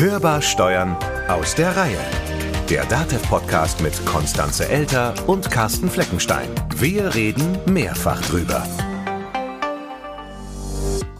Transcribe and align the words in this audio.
Hörbar 0.00 0.40
Steuern 0.40 0.96
aus 1.28 1.54
der 1.54 1.76
Reihe. 1.76 1.98
Der 2.70 2.86
DATEV-Podcast 2.86 3.82
mit 3.82 4.06
Konstanze 4.06 4.66
Elter 4.66 5.12
und 5.26 5.50
Carsten 5.50 5.90
Fleckenstein. 5.90 6.48
Wir 6.74 7.14
reden 7.14 7.58
mehrfach 7.66 8.18
drüber. 8.22 8.66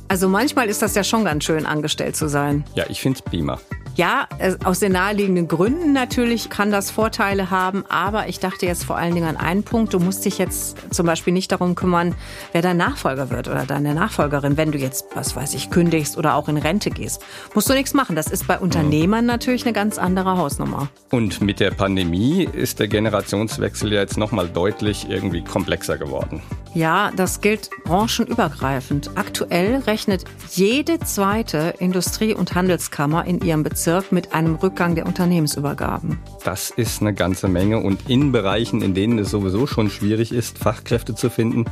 Also 0.08 0.30
manchmal 0.30 0.70
ist 0.70 0.80
das 0.80 0.94
ja 0.94 1.04
schon 1.04 1.26
ganz 1.26 1.44
schön, 1.44 1.66
angestellt 1.66 2.16
zu 2.16 2.26
sein. 2.26 2.64
Ja, 2.74 2.86
ich 2.88 3.02
finde 3.02 3.18
es 3.18 3.22
prima. 3.22 3.60
Ja, 4.00 4.26
aus 4.64 4.78
den 4.80 4.92
naheliegenden 4.92 5.46
Gründen 5.46 5.92
natürlich 5.92 6.48
kann 6.48 6.70
das 6.70 6.90
Vorteile 6.90 7.50
haben, 7.50 7.84
aber 7.90 8.28
ich 8.28 8.38
dachte 8.40 8.64
jetzt 8.64 8.82
vor 8.82 8.96
allen 8.96 9.14
Dingen 9.14 9.26
an 9.26 9.36
einen 9.36 9.62
Punkt. 9.62 9.92
Du 9.92 9.98
musst 9.98 10.24
dich 10.24 10.38
jetzt 10.38 10.78
zum 10.90 11.04
Beispiel 11.04 11.34
nicht 11.34 11.52
darum 11.52 11.74
kümmern, 11.74 12.14
wer 12.52 12.62
dein 12.62 12.78
Nachfolger 12.78 13.28
wird 13.28 13.48
oder 13.48 13.66
deine 13.66 13.94
Nachfolgerin, 13.94 14.56
wenn 14.56 14.72
du 14.72 14.78
jetzt, 14.78 15.04
was 15.12 15.36
weiß 15.36 15.52
ich, 15.52 15.68
kündigst 15.68 16.16
oder 16.16 16.36
auch 16.36 16.48
in 16.48 16.56
Rente 16.56 16.88
gehst. 16.88 17.20
Musst 17.52 17.68
du 17.68 17.74
nichts 17.74 17.92
machen. 17.92 18.16
Das 18.16 18.28
ist 18.28 18.46
bei 18.46 18.58
Unternehmern 18.58 19.26
natürlich 19.26 19.64
eine 19.64 19.74
ganz 19.74 19.98
andere 19.98 20.38
Hausnummer. 20.38 20.88
Und 21.10 21.42
mit 21.42 21.60
der 21.60 21.72
Pandemie 21.72 22.44
ist 22.50 22.80
der 22.80 22.88
Generationswechsel 22.88 23.92
ja 23.92 24.00
jetzt 24.00 24.16
nochmal 24.16 24.48
deutlich 24.48 25.10
irgendwie 25.10 25.44
komplexer 25.44 25.98
geworden. 25.98 26.40
Ja, 26.72 27.10
das 27.16 27.40
gilt 27.40 27.70
branchenübergreifend. 27.84 29.10
Aktuell 29.16 29.76
rechnet 29.86 30.24
jede 30.50 31.00
zweite 31.00 31.74
Industrie- 31.80 32.34
und 32.34 32.54
Handelskammer 32.54 33.24
in 33.24 33.40
ihrem 33.40 33.64
Bezirk 33.64 34.12
mit 34.12 34.32
einem 34.32 34.54
Rückgang 34.54 34.94
der 34.94 35.06
Unternehmensübergaben. 35.06 36.20
Das 36.44 36.70
ist 36.70 37.00
eine 37.00 37.12
ganze 37.12 37.48
Menge 37.48 37.80
und 37.80 38.08
in 38.08 38.30
Bereichen, 38.30 38.82
in 38.82 38.94
denen 38.94 39.18
es 39.18 39.30
sowieso 39.30 39.66
schon 39.66 39.90
schwierig 39.90 40.32
ist, 40.32 40.58
Fachkräfte 40.58 41.14
zu 41.16 41.28
finden, 41.28 41.64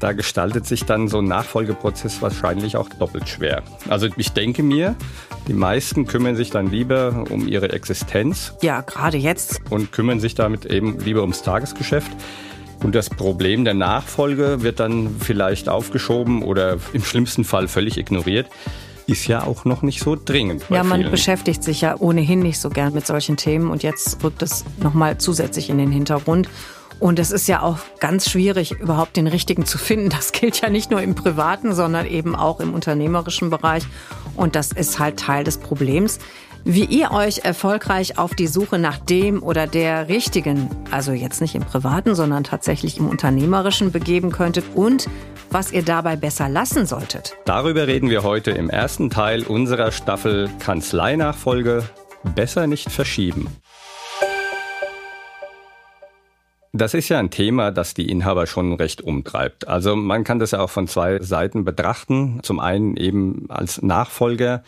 da 0.00 0.12
gestaltet 0.12 0.66
sich 0.66 0.84
dann 0.84 1.08
so 1.08 1.18
ein 1.18 1.26
Nachfolgeprozess 1.26 2.20
wahrscheinlich 2.20 2.76
auch 2.76 2.88
doppelt 2.88 3.28
schwer. 3.28 3.62
Also 3.88 4.08
ich 4.16 4.32
denke 4.32 4.62
mir, 4.62 4.96
die 5.46 5.52
meisten 5.52 6.06
kümmern 6.06 6.34
sich 6.34 6.50
dann 6.50 6.70
lieber 6.70 7.24
um 7.30 7.46
ihre 7.46 7.72
Existenz. 7.72 8.54
Ja, 8.62 8.80
gerade 8.80 9.16
jetzt. 9.16 9.60
Und 9.70 9.92
kümmern 9.92 10.18
sich 10.18 10.34
damit 10.34 10.64
eben 10.64 10.98
lieber 10.98 11.20
ums 11.20 11.42
Tagesgeschäft. 11.42 12.10
Und 12.82 12.94
das 12.94 13.10
Problem 13.10 13.64
der 13.64 13.74
Nachfolge 13.74 14.62
wird 14.62 14.80
dann 14.80 15.16
vielleicht 15.20 15.68
aufgeschoben 15.68 16.42
oder 16.42 16.78
im 16.92 17.02
schlimmsten 17.02 17.44
Fall 17.44 17.68
völlig 17.68 17.98
ignoriert. 17.98 18.48
Ist 19.06 19.26
ja 19.26 19.42
auch 19.42 19.64
noch 19.64 19.82
nicht 19.82 20.00
so 20.00 20.16
dringend. 20.16 20.64
Ja, 20.70 20.84
man 20.84 21.00
vielen. 21.00 21.10
beschäftigt 21.10 21.64
sich 21.64 21.80
ja 21.80 21.96
ohnehin 21.98 22.40
nicht 22.40 22.60
so 22.60 22.70
gern 22.70 22.94
mit 22.94 23.06
solchen 23.06 23.36
Themen 23.36 23.70
und 23.70 23.82
jetzt 23.82 24.22
rückt 24.22 24.42
es 24.42 24.64
nochmal 24.82 25.18
zusätzlich 25.18 25.68
in 25.68 25.78
den 25.78 25.90
Hintergrund. 25.90 26.48
Und 27.00 27.18
es 27.18 27.30
ist 27.30 27.48
ja 27.48 27.62
auch 27.62 27.78
ganz 27.98 28.30
schwierig, 28.30 28.72
überhaupt 28.72 29.16
den 29.16 29.26
richtigen 29.26 29.64
zu 29.64 29.78
finden. 29.78 30.10
Das 30.10 30.32
gilt 30.32 30.60
ja 30.60 30.68
nicht 30.68 30.90
nur 30.90 31.00
im 31.02 31.14
privaten, 31.14 31.74
sondern 31.74 32.06
eben 32.06 32.36
auch 32.36 32.60
im 32.60 32.74
unternehmerischen 32.74 33.50
Bereich. 33.50 33.84
Und 34.36 34.54
das 34.54 34.70
ist 34.70 34.98
halt 34.98 35.18
Teil 35.18 35.42
des 35.42 35.58
Problems. 35.58 36.18
Wie 36.64 36.84
ihr 36.84 37.10
euch 37.10 37.44
erfolgreich 37.44 38.18
auf 38.18 38.34
die 38.34 38.46
Suche 38.46 38.78
nach 38.78 38.98
dem 38.98 39.42
oder 39.42 39.66
der 39.66 40.08
richtigen, 40.08 40.68
also 40.90 41.12
jetzt 41.12 41.40
nicht 41.40 41.54
im 41.54 41.62
privaten, 41.62 42.14
sondern 42.14 42.44
tatsächlich 42.44 42.98
im 42.98 43.08
unternehmerischen 43.08 43.92
begeben 43.92 44.30
könntet 44.30 44.64
und 44.74 45.08
was 45.50 45.72
ihr 45.72 45.82
dabei 45.82 46.16
besser 46.16 46.48
lassen 46.48 46.86
solltet. 46.86 47.34
Darüber 47.46 47.86
reden 47.86 48.10
wir 48.10 48.22
heute 48.22 48.50
im 48.50 48.68
ersten 48.68 49.10
Teil 49.10 49.42
unserer 49.42 49.90
Staffel 49.90 50.50
Kanzleinachfolge 50.58 51.84
Besser 52.34 52.66
nicht 52.66 52.90
verschieben. 52.90 53.48
Das 56.72 56.94
ist 56.94 57.08
ja 57.08 57.18
ein 57.18 57.30
Thema, 57.30 57.72
das 57.72 57.94
die 57.94 58.08
Inhaber 58.08 58.46
schon 58.46 58.74
recht 58.74 59.02
umtreibt. 59.02 59.66
Also 59.66 59.96
man 59.96 60.22
kann 60.22 60.38
das 60.38 60.52
ja 60.52 60.60
auch 60.60 60.70
von 60.70 60.86
zwei 60.86 61.18
Seiten 61.20 61.64
betrachten. 61.64 62.38
Zum 62.42 62.60
einen 62.60 62.96
eben 62.96 63.46
als 63.48 63.82
Nachfolger, 63.82 64.62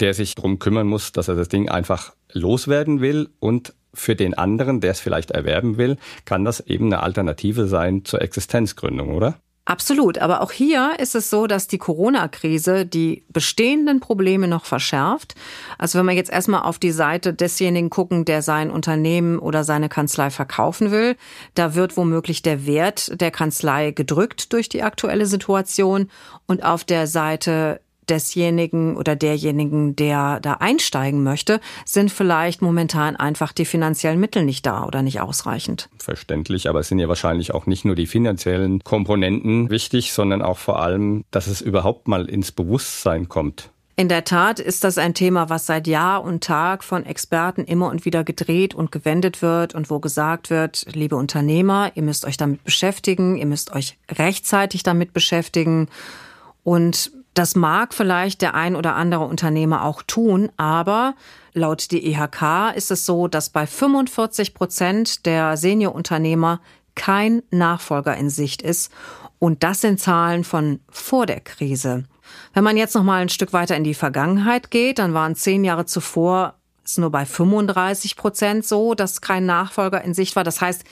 der 0.00 0.14
sich 0.14 0.34
darum 0.34 0.58
kümmern 0.58 0.86
muss, 0.86 1.12
dass 1.12 1.28
er 1.28 1.34
das 1.34 1.48
Ding 1.48 1.68
einfach 1.68 2.14
loswerden 2.32 3.00
will 3.00 3.28
und 3.38 3.74
für 3.94 4.14
den 4.14 4.34
anderen, 4.34 4.80
der 4.80 4.90
es 4.90 5.00
vielleicht 5.00 5.30
erwerben 5.30 5.78
will, 5.78 5.96
kann 6.24 6.44
das 6.44 6.60
eben 6.60 6.86
eine 6.86 7.02
Alternative 7.02 7.66
sein 7.66 8.04
zur 8.04 8.20
Existenzgründung, 8.20 9.14
oder? 9.14 9.38
Absolut. 9.68 10.18
Aber 10.18 10.42
auch 10.42 10.52
hier 10.52 10.94
ist 11.00 11.16
es 11.16 11.28
so, 11.28 11.48
dass 11.48 11.66
die 11.66 11.78
Corona-Krise 11.78 12.86
die 12.86 13.24
bestehenden 13.30 13.98
Probleme 13.98 14.46
noch 14.46 14.64
verschärft. 14.64 15.34
Also 15.76 15.98
wenn 15.98 16.06
wir 16.06 16.14
jetzt 16.14 16.30
erstmal 16.30 16.62
auf 16.62 16.78
die 16.78 16.92
Seite 16.92 17.34
desjenigen 17.34 17.90
gucken, 17.90 18.24
der 18.24 18.42
sein 18.42 18.70
Unternehmen 18.70 19.40
oder 19.40 19.64
seine 19.64 19.88
Kanzlei 19.88 20.30
verkaufen 20.30 20.92
will, 20.92 21.16
da 21.54 21.74
wird 21.74 21.96
womöglich 21.96 22.42
der 22.42 22.64
Wert 22.64 23.20
der 23.20 23.32
Kanzlei 23.32 23.90
gedrückt 23.90 24.52
durch 24.52 24.68
die 24.68 24.84
aktuelle 24.84 25.26
Situation. 25.26 26.10
Und 26.46 26.62
auf 26.62 26.84
der 26.84 27.08
Seite 27.08 27.80
desjenigen 28.08 28.96
oder 28.96 29.16
derjenigen, 29.16 29.96
der 29.96 30.40
da 30.40 30.54
einsteigen 30.54 31.22
möchte, 31.22 31.60
sind 31.84 32.10
vielleicht 32.10 32.62
momentan 32.62 33.16
einfach 33.16 33.52
die 33.52 33.64
finanziellen 33.64 34.20
Mittel 34.20 34.44
nicht 34.44 34.66
da 34.66 34.84
oder 34.84 35.02
nicht 35.02 35.20
ausreichend. 35.20 35.88
Verständlich, 35.98 36.68
aber 36.68 36.80
es 36.80 36.88
sind 36.88 36.98
ja 36.98 37.08
wahrscheinlich 37.08 37.54
auch 37.54 37.66
nicht 37.66 37.84
nur 37.84 37.94
die 37.94 38.06
finanziellen 38.06 38.82
Komponenten 38.82 39.70
wichtig, 39.70 40.12
sondern 40.12 40.42
auch 40.42 40.58
vor 40.58 40.80
allem, 40.80 41.24
dass 41.30 41.46
es 41.46 41.60
überhaupt 41.60 42.08
mal 42.08 42.28
ins 42.28 42.52
Bewusstsein 42.52 43.28
kommt. 43.28 43.70
In 43.98 44.10
der 44.10 44.24
Tat 44.24 44.60
ist 44.60 44.84
das 44.84 44.98
ein 44.98 45.14
Thema, 45.14 45.48
was 45.48 45.64
seit 45.64 45.86
Jahr 45.86 46.22
und 46.22 46.44
Tag 46.44 46.84
von 46.84 47.06
Experten 47.06 47.64
immer 47.64 47.88
und 47.88 48.04
wieder 48.04 48.24
gedreht 48.24 48.74
und 48.74 48.92
gewendet 48.92 49.40
wird 49.40 49.74
und 49.74 49.88
wo 49.88 50.00
gesagt 50.00 50.50
wird, 50.50 50.84
liebe 50.92 51.16
Unternehmer, 51.16 51.92
ihr 51.94 52.02
müsst 52.02 52.26
euch 52.26 52.36
damit 52.36 52.62
beschäftigen, 52.62 53.38
ihr 53.38 53.46
müsst 53.46 53.72
euch 53.72 53.96
rechtzeitig 54.10 54.82
damit 54.82 55.14
beschäftigen. 55.14 55.88
Und 56.62 57.10
das 57.38 57.54
mag 57.54 57.92
vielleicht 57.92 58.42
der 58.42 58.54
ein 58.54 58.76
oder 58.76 58.96
andere 58.96 59.24
Unternehmer 59.24 59.84
auch 59.84 60.02
tun, 60.02 60.50
aber 60.56 61.14
laut 61.52 61.92
DEHK 61.92 62.74
ist 62.74 62.90
es 62.90 63.04
so, 63.04 63.28
dass 63.28 63.50
bei 63.50 63.66
45 63.66 64.54
Prozent 64.54 65.26
der 65.26 65.56
Seniorunternehmer 65.56 66.60
kein 66.94 67.42
Nachfolger 67.50 68.16
in 68.16 68.30
Sicht 68.30 68.62
ist. 68.62 68.90
Und 69.38 69.62
das 69.62 69.82
sind 69.82 70.00
Zahlen 70.00 70.44
von 70.44 70.80
vor 70.88 71.26
der 71.26 71.40
Krise. 71.40 72.04
Wenn 72.54 72.64
man 72.64 72.78
jetzt 72.78 72.94
noch 72.94 73.02
mal 73.02 73.20
ein 73.20 73.28
Stück 73.28 73.52
weiter 73.52 73.76
in 73.76 73.84
die 73.84 73.94
Vergangenheit 73.94 74.70
geht, 74.70 74.98
dann 74.98 75.12
waren 75.12 75.34
zehn 75.34 75.62
Jahre 75.62 75.84
zuvor 75.84 76.54
es 76.84 76.98
nur 76.98 77.10
bei 77.10 77.26
35 77.26 78.16
Prozent 78.16 78.64
so, 78.64 78.94
dass 78.94 79.20
kein 79.20 79.44
Nachfolger 79.44 80.02
in 80.02 80.14
Sicht 80.14 80.36
war. 80.36 80.44
Das 80.44 80.60
heißt, 80.60 80.84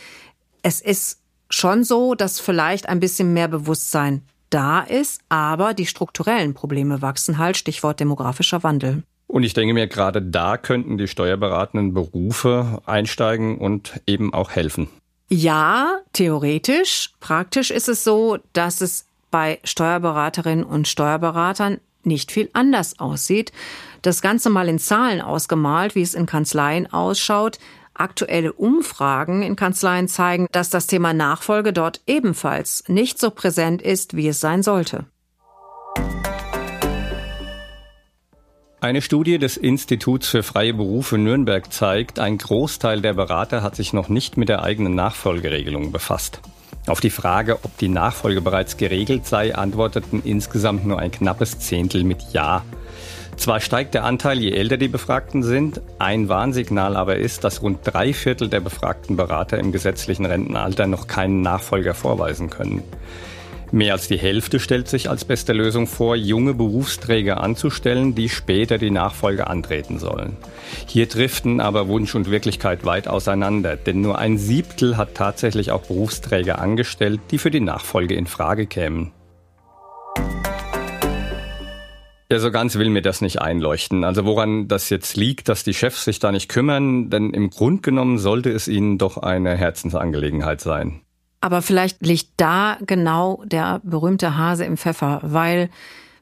es 0.62 0.81
ist 0.81 1.21
schon 1.49 1.84
so, 1.84 2.15
dass 2.15 2.41
vielleicht 2.41 2.88
ein 2.88 3.00
bisschen 3.00 3.33
mehr 3.33 3.49
Bewusstsein 3.49 4.22
da 4.54 4.81
ist, 4.81 5.20
aber 5.28 5.75
die 5.75 5.87
strukturellen 5.87 6.54
Probleme 6.54 7.03
wachsen 7.03 7.38
halt, 7.38 7.56
Stichwort 7.56 7.98
demografischer 7.98 8.62
Wandel. 8.62 9.03
Und 9.26 9.42
ich 9.42 9.54
denke 9.54 9.75
mir, 9.75 9.88
gerade 9.88 10.22
da 10.22 10.56
könnten 10.56 10.97
die 10.97 11.09
steuerberatenden 11.09 11.92
Berufe 11.92 12.81
einsteigen 12.87 13.59
und 13.59 14.00
eben 14.06 14.32
auch 14.32 14.50
helfen. 14.50 14.88
Ja, 15.28 15.98
theoretisch. 16.12 17.10
Praktisch 17.19 17.70
ist 17.70 17.88
es 17.88 18.04
so, 18.04 18.38
dass 18.53 18.81
es 18.81 19.06
bei 19.31 19.59
Steuerberaterinnen 19.65 20.65
und 20.65 20.86
Steuerberatern 20.86 21.81
nicht 22.04 22.31
viel 22.31 22.50
anders 22.53 23.00
aussieht. 23.00 23.50
Das 24.03 24.22
Ganze 24.22 24.50
mal 24.50 24.69
in 24.69 24.78
Zahlen 24.78 25.21
ausgemalt, 25.21 25.94
wie 25.94 26.03
es 26.03 26.15
in 26.15 26.26
Kanzleien 26.26 26.92
ausschaut. 26.92 27.59
Aktuelle 27.94 28.53
Umfragen 28.53 29.43
in 29.43 29.56
Kanzleien 29.56 30.09
zeigen, 30.09 30.47
dass 30.53 30.71
das 30.71 30.87
Thema 30.87 31.12
Nachfolge 31.12 31.72
dort 31.72 32.00
ebenfalls 32.06 32.84
nicht 32.88 33.19
so 33.19 33.31
präsent 33.31 33.81
ist, 33.81 34.16
wie 34.16 34.28
es 34.28 34.41
sein 34.41 34.62
sollte. 34.62 35.06
Eine 38.81 39.00
Studie 39.00 39.38
des 39.38 39.56
Instituts 39.56 40.28
für 40.28 40.43
freie 40.43 40.75
Berufe 40.75 41.16
Nürnberg 41.16 41.72
zeigt, 41.72 42.19
ein 42.19 42.37
Großteil 42.37 43.00
der 43.00 43.15
Berater 43.15 43.62
hat 43.62 43.77
sich 43.77 43.94
noch 43.94 44.10
nicht 44.10 44.37
mit 44.37 44.50
der 44.50 44.62
eigenen 44.62 44.94
Nachfolgeregelung 44.94 45.91
befasst. 45.91 46.41
Auf 46.87 47.00
die 47.00 47.09
Frage, 47.09 47.60
ob 47.65 47.78
die 47.78 47.88
Nachfolge 47.88 48.43
bereits 48.43 48.77
geregelt 48.77 49.25
sei, 49.27 49.54
antworteten 49.54 50.21
insgesamt 50.22 50.84
nur 50.84 50.99
ein 50.99 51.10
knappes 51.10 51.59
Zehntel 51.60 52.04
mit 52.04 52.19
Ja. 52.34 52.62
Zwar 53.37 53.61
steigt 53.61 53.95
der 53.95 54.05
Anteil, 54.05 54.39
je 54.39 54.53
älter 54.53 54.77
die 54.77 54.89
Befragten 54.89 55.42
sind, 55.42 55.81
ein 55.98 56.28
Warnsignal 56.28 56.97
aber 56.97 57.16
ist, 57.16 57.45
dass 57.45 57.63
rund 57.63 57.81
drei 57.84 58.13
Viertel 58.13 58.48
der 58.48 58.60
befragten 58.60 59.16
Berater 59.16 59.59
im 59.59 59.72
gesetzlichen 59.72 60.25
Rentenalter 60.25 60.86
noch 60.86 61.07
keinen 61.07 61.42
Nachfolger 61.42 61.95
vorweisen 61.95 62.48
können. 62.48 62.83
Mehr 63.75 63.95
als 63.95 64.07
die 64.07 64.19
Hälfte 64.19 64.60
stellt 64.60 64.86
sich 64.86 65.10
als 65.10 65.25
beste 65.25 65.53
Lösung 65.53 65.89
vor, 65.89 66.15
junge 66.15 66.54
Berufsträger 66.54 67.41
anzustellen, 67.41 68.15
die 68.15 68.28
später 68.28 68.78
die 68.78 68.92
Nachfolge 68.92 69.48
antreten 69.48 69.98
sollen. 69.98 70.36
Hier 70.86 71.07
driften 71.07 71.60
aber 71.60 71.89
Wunsch 71.89 72.15
und 72.15 72.31
Wirklichkeit 72.31 72.84
weit 72.84 73.09
auseinander, 73.09 73.75
denn 73.75 74.01
nur 74.01 74.16
ein 74.19 74.39
Siebtel 74.39 74.97
hat 74.97 75.16
tatsächlich 75.16 75.72
auch 75.72 75.83
Berufsträger 75.83 76.60
angestellt, 76.60 77.21
die 77.33 77.39
für 77.39 77.51
die 77.51 77.60
Nachfolge 77.60 78.15
in 78.15 78.27
Frage 78.27 78.66
kämen. 78.66 79.10
Ja, 82.30 82.38
so 82.38 82.50
ganz 82.50 82.76
will 82.76 82.88
mir 82.88 83.03
das 83.03 83.21
nicht 83.21 83.41
einleuchten. 83.42 84.03
Also 84.04 84.24
woran 84.24 84.66
das 84.66 84.88
jetzt 84.91 85.16
liegt, 85.16 85.48
dass 85.48 85.62
die 85.62 85.74
Chefs 85.74 86.04
sich 86.04 86.18
da 86.18 86.32
nicht 86.32 86.48
kümmern, 86.48 87.10
denn 87.10 87.34
im 87.34 87.50
Grund 87.50 87.82
genommen 87.82 88.18
sollte 88.18 88.50
es 88.50 88.66
ihnen 88.66 88.98
doch 88.98 89.18
eine 89.18 89.56
Herzensangelegenheit 89.56 90.60
sein. 90.60 91.03
Aber 91.41 91.60
vielleicht 91.60 92.04
liegt 92.04 92.30
da 92.38 92.78
genau 92.86 93.42
der 93.44 93.80
berühmte 93.84 94.38
Hase 94.38 94.65
im 94.65 94.78
Pfeffer, 94.78 95.21
weil 95.22 95.68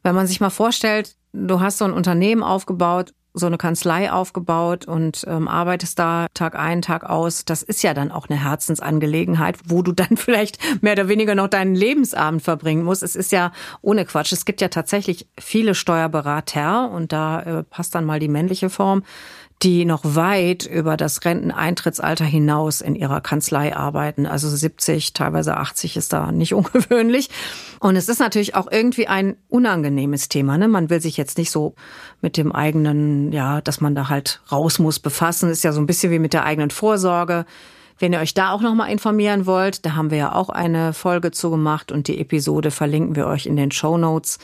wenn 0.03 0.17
man 0.17 0.27
sich 0.27 0.41
mal 0.41 0.51
vorstellt, 0.51 1.15
du 1.33 1.61
hast 1.61 1.79
so 1.79 1.85
ein 1.85 1.93
Unternehmen 1.93 2.43
aufgebaut 2.43 3.15
so 3.35 3.47
eine 3.47 3.57
Kanzlei 3.57 4.13
aufgebaut 4.13 4.87
und 4.87 5.25
ähm, 5.27 5.49
arbeitest 5.49 5.99
da 5.99 6.27
Tag 6.35 6.55
ein, 6.55 6.83
Tag 6.83 7.05
aus. 7.05 7.45
Das 7.45 7.63
ist 7.63 7.83
ja 7.83 7.95
dann 7.95 8.13
auch 8.13 8.29
eine 8.29 8.43
Herzensangelegenheit, 8.43 9.57
wo 9.67 9.83
du 9.83 9.93
dann 9.93 10.17
vielleicht 10.17 10.59
mehr 10.83 10.93
oder 10.93 11.09
weniger 11.09 11.35
noch 11.35 11.49
deinen 11.49 11.75
Lebensabend 11.75 12.43
verbringen 12.43 12.85
musst. 12.85 13.03
Es 13.03 13.17
ist 13.17 13.33
ja 13.33 13.53
ohne 13.81 14.05
Quatsch. 14.05 14.33
Es 14.33 14.45
gibt 14.45 14.61
ja 14.61 14.69
tatsächlich 14.69 15.27
viele 15.39 15.75
Steuerberater 15.75 16.91
und 16.91 17.13
da 17.13 17.43
äh, 17.43 17.63
passt 17.63 17.95
dann 17.95 18.05
mal 18.05 18.21
die 18.21 18.29
männliche 18.29 18.71
Form 18.71 19.03
die 19.63 19.85
noch 19.85 20.01
weit 20.03 20.67
über 20.67 20.97
das 20.97 21.25
Renteneintrittsalter 21.25 22.25
hinaus 22.25 22.81
in 22.81 22.97
ihrer 22.97 23.21
Kanzlei 23.21 23.77
arbeiten. 23.77 24.27
Also 24.27 24.49
70, 24.49 25.13
teilweise 25.13 25.57
80 25.57 25.97
ist 25.97 26.13
da 26.13 26.33
nicht 26.33 26.55
ungewöhnlich. 26.55 27.31
Und 27.79 27.95
es 27.95 28.09
ist 28.09 28.19
natürlich 28.19 28.57
auch 28.57 28.71
irgendwie 28.71 29.07
ein 29.07 29.37
unangenehmes 29.49 30.29
Thema. 30.29 30.59
Ne? 30.59 30.67
Man 30.67 30.91
will 30.91 31.01
sich 31.01 31.17
jetzt 31.17 31.39
nicht 31.39 31.51
so 31.51 31.75
mit 32.21 32.37
dem 32.37 32.53
eigenen, 32.53 33.33
ja, 33.33 33.61
dass 33.61 33.81
man 33.81 33.95
da 33.95 34.09
halt 34.09 34.41
raus 34.51 34.79
muss, 34.81 34.99
befassen. 34.99 35.51
Ist 35.51 35.65
ja 35.65 35.73
so 35.73 35.81
ein 35.81 35.87
bisschen 35.87 36.11
wie 36.11 36.19
mit 36.19 36.33
der 36.33 36.45
eigenen 36.45 36.71
Vorsorge. 36.71 37.47
Wenn 37.99 38.13
ihr 38.13 38.19
euch 38.19 38.35
da 38.35 38.51
auch 38.51 38.63
noch 38.63 38.75
mal 38.75 38.87
informieren 38.87 39.47
wollt, 39.47 39.87
da 39.87 39.95
haben 39.95 40.11
wir 40.11 40.19
ja 40.19 40.35
auch 40.35 40.49
eine 40.49 40.93
Folge 40.93 41.31
zu 41.31 41.51
gemacht 41.51 41.93
und 41.93 42.09
die 42.09 42.19
Episode 42.19 42.73
verlinken 42.73 43.15
wir 43.15 43.29
euch 43.29 43.47
in 43.47 43.55
den 43.55 43.71
Show 43.71 43.97
Notes. 43.97 44.39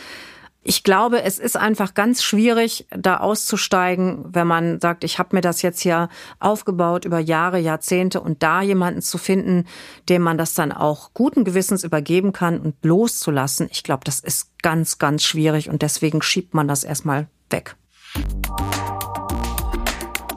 Ich 0.69 0.83
glaube, 0.83 1.23
es 1.23 1.39
ist 1.39 1.57
einfach 1.57 1.95
ganz 1.95 2.23
schwierig, 2.23 2.87
da 2.91 3.17
auszusteigen, 3.21 4.27
wenn 4.35 4.47
man 4.47 4.81
sagt, 4.81 5.03
ich 5.03 5.19
habe 5.19 5.35
mir 5.35 5.41
das 5.41 5.63
jetzt 5.63 5.81
hier 5.81 6.11
aufgebaut 6.41 7.07
über 7.07 7.19
Jahre, 7.19 7.59
Jahrzehnte 7.59 8.21
und 8.21 8.43
da 8.43 8.61
jemanden 8.61 9.01
zu 9.01 9.17
finden, 9.17 9.65
dem 10.11 10.21
man 10.21 10.37
das 10.37 10.53
dann 10.53 10.71
auch 10.71 11.15
guten 11.15 11.45
Gewissens 11.45 11.85
übergeben 11.85 12.35
kann 12.35 12.61
und 12.61 12.75
loszulassen. 12.85 13.71
Ich 13.73 13.83
glaube, 13.83 14.05
das 14.05 14.21
ist 14.21 14.59
ganz, 14.61 14.99
ganz 14.99 15.25
schwierig 15.25 15.71
und 15.71 15.81
deswegen 15.81 16.21
schiebt 16.21 16.53
man 16.53 16.69
das 16.69 16.85
erstmal 16.85 17.29
weg. 17.49 17.75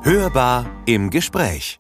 Hörbar 0.04 0.66
im 0.86 1.10
Gespräch. 1.10 1.78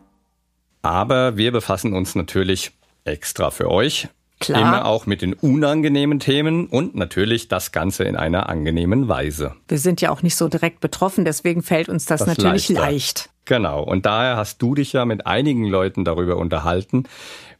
Aber 0.81 1.38
wir 1.38 1.53
befassen 1.53 1.94
uns 1.94 2.15
natürlich 2.15 2.74
extra 3.06 3.50
für 3.50 3.71
euch 3.71 4.09
Klar. 4.41 4.59
Immer 4.59 4.85
auch 4.85 5.05
mit 5.05 5.21
den 5.21 5.33
unangenehmen 5.33 6.19
Themen 6.19 6.65
und 6.65 6.95
natürlich 6.95 7.47
das 7.47 7.71
Ganze 7.71 8.03
in 8.05 8.15
einer 8.15 8.49
angenehmen 8.49 9.07
Weise. 9.07 9.53
Wir 9.67 9.77
sind 9.77 10.01
ja 10.01 10.09
auch 10.09 10.23
nicht 10.23 10.35
so 10.35 10.47
direkt 10.47 10.79
betroffen, 10.79 11.25
deswegen 11.25 11.61
fällt 11.61 11.89
uns 11.89 12.05
das, 12.07 12.25
das 12.25 12.38
natürlich 12.38 12.69
leichter. 12.69 12.91
leicht. 12.91 13.29
Genau. 13.45 13.83
Und 13.83 14.05
daher 14.05 14.38
hast 14.38 14.61
du 14.61 14.73
dich 14.75 14.93
ja 14.93 15.05
mit 15.05 15.27
einigen 15.27 15.65
Leuten 15.65 16.05
darüber 16.05 16.38
unterhalten, 16.38 17.03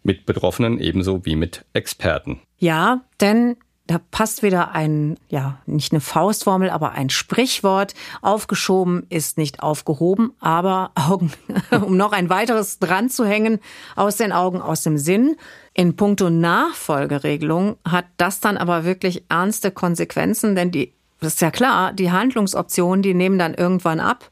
mit 0.03 0.25
Betroffenen 0.25 0.79
ebenso 0.79 1.23
wie 1.23 1.35
mit 1.35 1.65
Experten. 1.73 2.41
Ja, 2.57 3.01
denn 3.19 3.57
da 3.91 3.99
passt 4.11 4.41
wieder 4.41 4.71
ein, 4.71 5.17
ja, 5.27 5.57
nicht 5.65 5.91
eine 5.91 5.99
Faustformel, 5.99 6.69
aber 6.69 6.93
ein 6.93 7.09
Sprichwort. 7.09 7.93
Aufgeschoben 8.21 9.05
ist 9.09 9.38
nicht 9.38 9.61
aufgehoben, 9.61 10.31
aber 10.39 10.91
Augen, 10.95 11.33
um 11.71 11.97
noch 11.97 12.13
ein 12.13 12.29
weiteres 12.29 12.79
dran 12.79 13.09
zu 13.09 13.25
hängen, 13.25 13.59
aus 13.97 14.15
den 14.15 14.31
Augen, 14.31 14.61
aus 14.61 14.83
dem 14.83 14.97
Sinn. 14.97 15.35
In 15.73 15.97
puncto 15.97 16.29
Nachfolgeregelung 16.29 17.75
hat 17.85 18.05
das 18.15 18.39
dann 18.39 18.55
aber 18.55 18.85
wirklich 18.85 19.25
ernste 19.27 19.71
Konsequenzen, 19.71 20.55
denn 20.55 20.71
die, 20.71 20.93
das 21.19 21.33
ist 21.33 21.41
ja 21.41 21.51
klar, 21.51 21.91
die 21.91 22.11
Handlungsoptionen, 22.11 23.01
die 23.01 23.13
nehmen 23.13 23.39
dann 23.39 23.53
irgendwann 23.53 23.99
ab. 23.99 24.31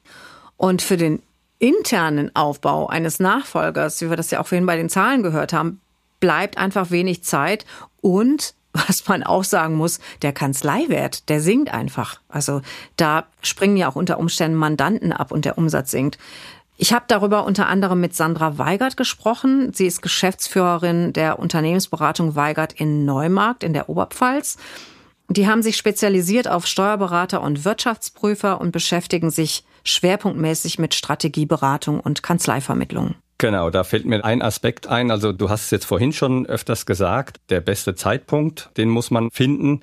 Und 0.56 0.81
für 0.81 0.95
den 0.95 1.21
internen 1.59 2.33
Aufbau 2.33 2.88
eines 2.88 3.19
Nachfolgers, 3.19 4.00
wie 4.00 4.09
wir 4.09 4.15
das 4.15 4.31
ja 4.31 4.39
auch 4.39 4.47
vorhin 4.47 4.65
bei 4.65 4.77
den 4.77 4.88
Zahlen 4.88 5.21
gehört 5.21 5.51
haben, 5.51 5.81
bleibt 6.21 6.57
einfach 6.57 6.91
wenig 6.91 7.25
Zeit 7.25 7.65
und 8.00 8.53
was 8.74 9.07
man 9.07 9.24
auch 9.24 9.44
sagen 9.44 9.75
muss, 9.75 10.00
der 10.21 10.33
Kanzleiwert, 10.33 11.30
der 11.30 11.42
sinkt 11.42 11.74
einfach. 11.74 12.19
Also 12.27 12.62
da 12.98 13.25
springen 13.42 13.77
ja 13.77 13.89
auch 13.89 13.95
unter 13.95 14.19
Umständen 14.19 14.57
Mandanten 14.57 15.12
ab 15.12 15.31
und 15.31 15.45
der 15.45 15.57
Umsatz 15.57 15.92
sinkt. 15.92 16.18
Ich 16.77 16.94
habe 16.94 17.06
darüber 17.07 17.45
unter 17.45 17.68
anderem 17.68 18.00
mit 18.00 18.16
Sandra 18.16 18.57
Weigert 18.57 18.95
gesprochen. 18.95 19.74
Sie 19.74 19.86
ist 19.86 20.01
Geschäftsführerin 20.01 21.12
der 21.12 21.38
Unternehmensberatung 21.38 22.36
Weigert 22.36 22.71
in 22.71 23.04
Neumarkt 23.04 23.66
in 23.66 23.74
der 23.74 23.89
Oberpfalz. 23.89 24.57
Die 25.27 25.48
haben 25.48 25.62
sich 25.62 25.75
spezialisiert 25.75 26.48
auf 26.48 26.66
Steuerberater 26.66 27.42
und 27.42 27.66
Wirtschaftsprüfer 27.66 28.62
und 28.62 28.71
beschäftigen 28.71 29.30
sich 29.30 29.66
schwerpunktmäßig 29.83 30.80
mit 30.80 30.95
Strategieberatung 30.95 32.00
und 32.00 32.24
Kanzleivermittlung. 32.24 33.16
Genau, 33.39 33.69
da 33.69 33.86
fällt 33.86 34.06
mir 34.06 34.24
ein 34.24 34.41
Aspekt 34.41 34.88
ein. 34.88 35.12
Also 35.12 35.31
du 35.31 35.50
hast 35.50 35.65
es 35.65 35.71
jetzt 35.71 35.86
vorhin 35.86 36.12
schon 36.12 36.45
öfters 36.45 36.86
gesagt, 36.86 37.39
der 37.50 37.62
beste 37.62 37.95
Zeitpunkt, 37.95 38.69
den 38.75 38.89
muss 38.89 39.12
man 39.12 39.31
finden. 39.31 39.80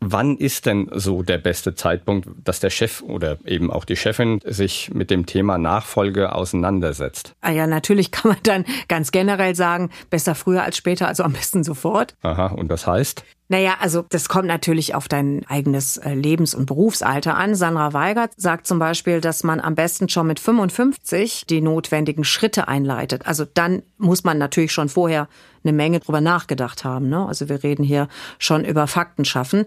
Wann 0.00 0.36
ist 0.36 0.66
denn 0.66 0.88
so 0.92 1.22
der 1.22 1.38
beste 1.38 1.74
Zeitpunkt, 1.74 2.28
dass 2.44 2.60
der 2.60 2.70
Chef 2.70 3.02
oder 3.02 3.38
eben 3.44 3.70
auch 3.70 3.84
die 3.84 3.96
Chefin 3.96 4.40
sich 4.44 4.92
mit 4.92 5.10
dem 5.10 5.26
Thema 5.26 5.56
Nachfolge 5.56 6.34
auseinandersetzt? 6.34 7.34
Ah 7.40 7.50
ja, 7.50 7.66
natürlich 7.66 8.10
kann 8.10 8.32
man 8.32 8.40
dann 8.42 8.64
ganz 8.88 9.12
generell 9.12 9.54
sagen, 9.54 9.90
besser 10.10 10.34
früher 10.34 10.62
als 10.64 10.76
später, 10.76 11.06
also 11.08 11.22
am 11.22 11.32
besten 11.32 11.62
sofort. 11.62 12.16
Aha, 12.22 12.46
und 12.46 12.68
das 12.68 12.86
heißt? 12.86 13.24
Naja, 13.50 13.76
also 13.80 14.04
das 14.10 14.28
kommt 14.28 14.46
natürlich 14.46 14.94
auf 14.94 15.08
dein 15.08 15.44
eigenes 15.48 15.96
äh, 15.96 16.12
Lebens- 16.12 16.54
und 16.54 16.66
Berufsalter 16.66 17.34
an. 17.36 17.54
Sandra 17.54 17.94
Weigert 17.94 18.32
sagt 18.36 18.66
zum 18.66 18.78
Beispiel, 18.78 19.22
dass 19.22 19.42
man 19.42 19.60
am 19.60 19.74
besten 19.74 20.10
schon 20.10 20.26
mit 20.26 20.38
55 20.38 21.46
die 21.48 21.62
notwendigen 21.62 22.24
Schritte 22.24 22.68
einleitet. 22.68 23.26
Also 23.26 23.46
dann 23.46 23.82
muss 23.96 24.22
man 24.22 24.36
natürlich 24.36 24.72
schon 24.72 24.90
vorher 24.90 25.28
eine 25.64 25.72
Menge 25.72 26.00
drüber 26.00 26.20
nachgedacht 26.20 26.84
haben. 26.84 27.08
Ne? 27.08 27.26
Also 27.26 27.48
wir 27.48 27.62
reden 27.62 27.84
hier 27.84 28.08
schon 28.38 28.66
über 28.66 28.86
Fakten 28.86 29.24
schaffen. 29.24 29.64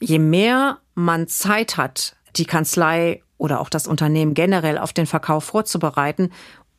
Je 0.00 0.18
mehr 0.18 0.78
man 0.96 1.28
Zeit 1.28 1.76
hat, 1.76 2.16
die 2.34 2.44
Kanzlei 2.44 3.22
oder 3.38 3.60
auch 3.60 3.68
das 3.68 3.86
Unternehmen 3.86 4.34
generell 4.34 4.78
auf 4.78 4.92
den 4.92 5.06
Verkauf 5.06 5.44
vorzubereiten, 5.44 6.30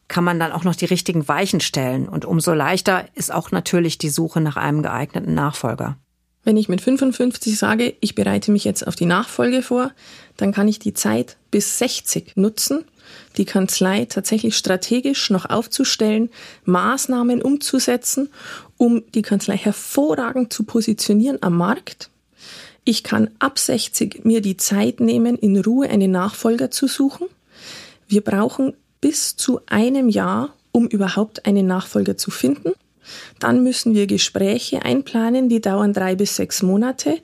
kann 0.09 0.25
man 0.25 0.39
dann 0.39 0.51
auch 0.51 0.65
noch 0.65 0.75
die 0.75 0.85
richtigen 0.85 1.25
Weichen 1.29 1.61
stellen. 1.61 2.09
Und 2.09 2.25
umso 2.25 2.53
leichter 2.53 3.05
ist 3.15 3.33
auch 3.33 3.51
natürlich 3.51 3.97
die 3.97 4.09
Suche 4.09 4.41
nach 4.41 4.57
einem 4.57 4.83
geeigneten 4.83 5.33
Nachfolger. 5.33 5.97
Wenn 6.43 6.57
ich 6.57 6.67
mit 6.67 6.81
55 6.81 7.57
sage, 7.57 7.95
ich 8.01 8.15
bereite 8.15 8.51
mich 8.51 8.65
jetzt 8.65 8.85
auf 8.85 8.95
die 8.95 9.05
Nachfolge 9.05 9.61
vor, 9.61 9.91
dann 10.35 10.51
kann 10.51 10.67
ich 10.67 10.79
die 10.79 10.93
Zeit 10.93 11.37
bis 11.51 11.77
60 11.79 12.35
nutzen, 12.35 12.83
die 13.37 13.45
Kanzlei 13.45 14.05
tatsächlich 14.05 14.57
strategisch 14.57 15.29
noch 15.29 15.49
aufzustellen, 15.49 16.29
Maßnahmen 16.65 17.41
umzusetzen, 17.41 18.29
um 18.77 19.03
die 19.13 19.21
Kanzlei 19.21 19.57
hervorragend 19.57 20.51
zu 20.51 20.63
positionieren 20.63 21.37
am 21.41 21.57
Markt. 21.57 22.09
Ich 22.83 23.03
kann 23.03 23.29
ab 23.39 23.57
60 23.57 24.25
mir 24.25 24.41
die 24.41 24.57
Zeit 24.57 24.99
nehmen, 24.99 25.37
in 25.37 25.57
Ruhe 25.61 25.89
einen 25.89 26.11
Nachfolger 26.11 26.69
zu 26.69 26.87
suchen. 26.87 27.27
Wir 28.07 28.21
brauchen 28.21 28.73
bis 28.99 29.37
zu 29.37 29.61
einem 29.67 30.09
Jahr, 30.09 30.53
um 30.73 30.87
überhaupt 30.87 31.45
einen 31.45 31.67
Nachfolger 31.67 32.17
zu 32.17 32.31
finden. 32.31 32.73
Dann 33.39 33.63
müssen 33.63 33.93
wir 33.93 34.07
Gespräche 34.07 34.83
einplanen, 34.83 35.49
die 35.49 35.61
dauern 35.61 35.93
drei 35.93 36.15
bis 36.15 36.35
sechs 36.35 36.61
Monate. 36.63 37.19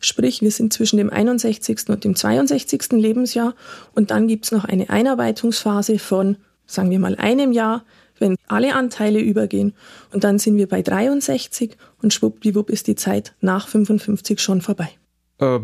Sprich, 0.00 0.42
wir 0.42 0.50
sind 0.50 0.72
zwischen 0.72 0.96
dem 0.96 1.10
61. 1.10 1.88
und 1.88 2.04
dem 2.04 2.16
62. 2.16 2.92
Lebensjahr. 2.92 3.54
Und 3.94 4.10
dann 4.10 4.28
gibt's 4.28 4.52
noch 4.52 4.64
eine 4.64 4.90
Einarbeitungsphase 4.90 5.98
von, 5.98 6.36
sagen 6.66 6.90
wir 6.90 6.98
mal, 6.98 7.16
einem 7.16 7.52
Jahr, 7.52 7.84
wenn 8.18 8.36
alle 8.46 8.74
Anteile 8.74 9.20
übergehen. 9.20 9.74
Und 10.12 10.24
dann 10.24 10.38
sind 10.38 10.56
wir 10.56 10.68
bei 10.68 10.82
63 10.82 11.76
und 12.02 12.12
schwuppdiwupp 12.12 12.70
ist 12.70 12.86
die 12.86 12.94
Zeit 12.94 13.34
nach 13.40 13.68
55 13.68 14.40
schon 14.40 14.60
vorbei. 14.60 14.90
Äh, 15.40 15.60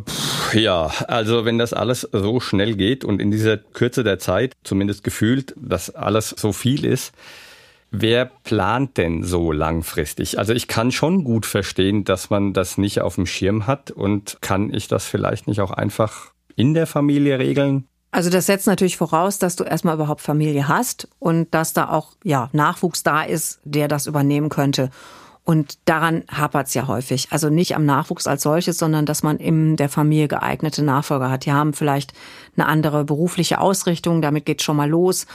ja, 0.55 0.91
also 1.07 1.45
wenn 1.45 1.59
das 1.59 1.73
alles 1.73 2.09
so 2.13 2.41
schnell 2.41 2.75
geht 2.75 3.05
und 3.05 3.21
in 3.21 3.31
dieser 3.31 3.57
Kürze 3.57 4.03
der 4.03 4.19
Zeit, 4.19 4.55
zumindest 4.65 5.05
gefühlt, 5.05 5.55
dass 5.57 5.95
alles 5.95 6.31
so 6.31 6.53
viel 6.53 6.85
ist, 6.85 7.13
Wer 7.93 8.27
plant 8.27 8.97
denn 8.99 9.25
so 9.25 9.51
langfristig? 9.51 10.39
Also 10.39 10.53
ich 10.53 10.69
kann 10.69 10.93
schon 10.93 11.25
gut 11.25 11.45
verstehen, 11.45 12.05
dass 12.05 12.31
man 12.31 12.53
das 12.53 12.79
nicht 12.79 13.01
auf 13.01 13.17
dem 13.17 13.27
Schirm 13.27 13.67
hat 13.67 13.91
und 13.91 14.39
kann 14.41 14.73
ich 14.73 14.87
das 14.87 15.07
vielleicht 15.07 15.49
nicht 15.49 15.61
auch 15.61 15.73
einfach 15.73 16.33
in 16.55 16.75
der 16.75 16.87
Familie 16.87 17.39
regeln? 17.39 17.87
Also 18.13 18.31
das 18.31 18.47
setzt 18.47 18.67
natürlich 18.67 18.97
voraus, 18.97 19.39
dass 19.39 19.57
du 19.57 19.65
erstmal 19.65 19.95
überhaupt 19.95 20.21
Familie 20.21 20.69
hast 20.69 21.09
und 21.19 21.53
dass 21.55 21.73
da 21.73 21.89
auch 21.89 22.13
ja 22.25 22.49
Nachwuchs 22.53 23.03
da 23.03 23.23
ist, 23.23 23.61
der 23.65 23.89
das 23.89 24.07
übernehmen 24.07 24.49
könnte. 24.49 24.91
Und 25.43 25.79
daran 25.87 26.25
hapert 26.31 26.69
es 26.69 26.75
ja 26.75 26.87
häufig. 26.87 27.29
Also 27.31 27.51
nicht 27.51 27.75
am 27.75 27.87
Nachwuchs 27.87 28.27
als 28.27 28.43
solches, 28.43 28.79
sondern 28.79 29.07
dass 29.07 29.23
man 29.23 29.39
in 29.39 29.77
der 29.77 29.89
Familie 29.89 30.29
geeignete 30.29 30.85
Nachfolger 30.85 31.31
hat. 31.31 31.45
Die 31.45 31.53
haben 31.53 31.73
vielleicht 31.73 32.13
eine 32.57 32.67
andere 32.67 33.05
berufliche 33.05 33.61
Ausrichtung, 33.61 34.23
damit 34.23 34.45
geht 34.45 34.63
schon 34.63 34.77
mal 34.77 34.89
los 34.89 35.27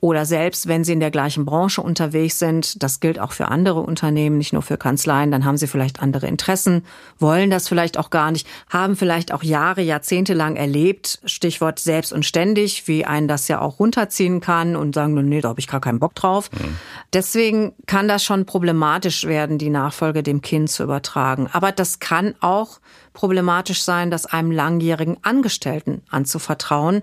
oder 0.00 0.26
selbst 0.26 0.68
wenn 0.68 0.84
sie 0.84 0.92
in 0.92 1.00
der 1.00 1.10
gleichen 1.10 1.44
Branche 1.44 1.82
unterwegs 1.82 2.38
sind, 2.38 2.82
das 2.84 3.00
gilt 3.00 3.18
auch 3.18 3.32
für 3.32 3.48
andere 3.48 3.80
Unternehmen, 3.80 4.38
nicht 4.38 4.52
nur 4.52 4.62
für 4.62 4.76
Kanzleien, 4.76 5.32
dann 5.32 5.44
haben 5.44 5.56
sie 5.56 5.66
vielleicht 5.66 6.00
andere 6.00 6.28
Interessen, 6.28 6.84
wollen 7.18 7.50
das 7.50 7.66
vielleicht 7.66 7.98
auch 7.98 8.10
gar 8.10 8.30
nicht, 8.30 8.46
haben 8.70 8.94
vielleicht 8.94 9.32
auch 9.32 9.42
Jahre, 9.42 9.82
Jahrzehnte 9.82 10.34
lang 10.34 10.54
erlebt, 10.54 11.18
Stichwort 11.24 11.80
selbst 11.80 12.12
und 12.12 12.24
ständig, 12.24 12.86
wie 12.86 13.04
einen 13.04 13.26
das 13.26 13.48
ja 13.48 13.60
auch 13.60 13.80
runterziehen 13.80 14.40
kann 14.40 14.76
und 14.76 14.94
sagen, 14.94 15.14
nee, 15.28 15.40
da 15.40 15.48
habe 15.48 15.60
ich 15.60 15.66
gar 15.66 15.80
keinen 15.80 15.98
Bock 15.98 16.14
drauf. 16.14 16.48
Mhm. 16.52 16.76
Deswegen 17.12 17.72
kann 17.86 18.06
das 18.06 18.22
schon 18.22 18.46
problematisch 18.46 19.24
werden, 19.24 19.58
die 19.58 19.70
Nachfolge 19.70 20.22
dem 20.22 20.42
Kind 20.42 20.70
zu 20.70 20.84
übertragen. 20.84 21.48
Aber 21.52 21.72
das 21.72 21.98
kann 21.98 22.36
auch 22.40 22.78
problematisch 23.14 23.82
sein, 23.82 24.12
das 24.12 24.26
einem 24.26 24.52
langjährigen 24.52 25.16
Angestellten 25.22 26.02
anzuvertrauen, 26.08 27.02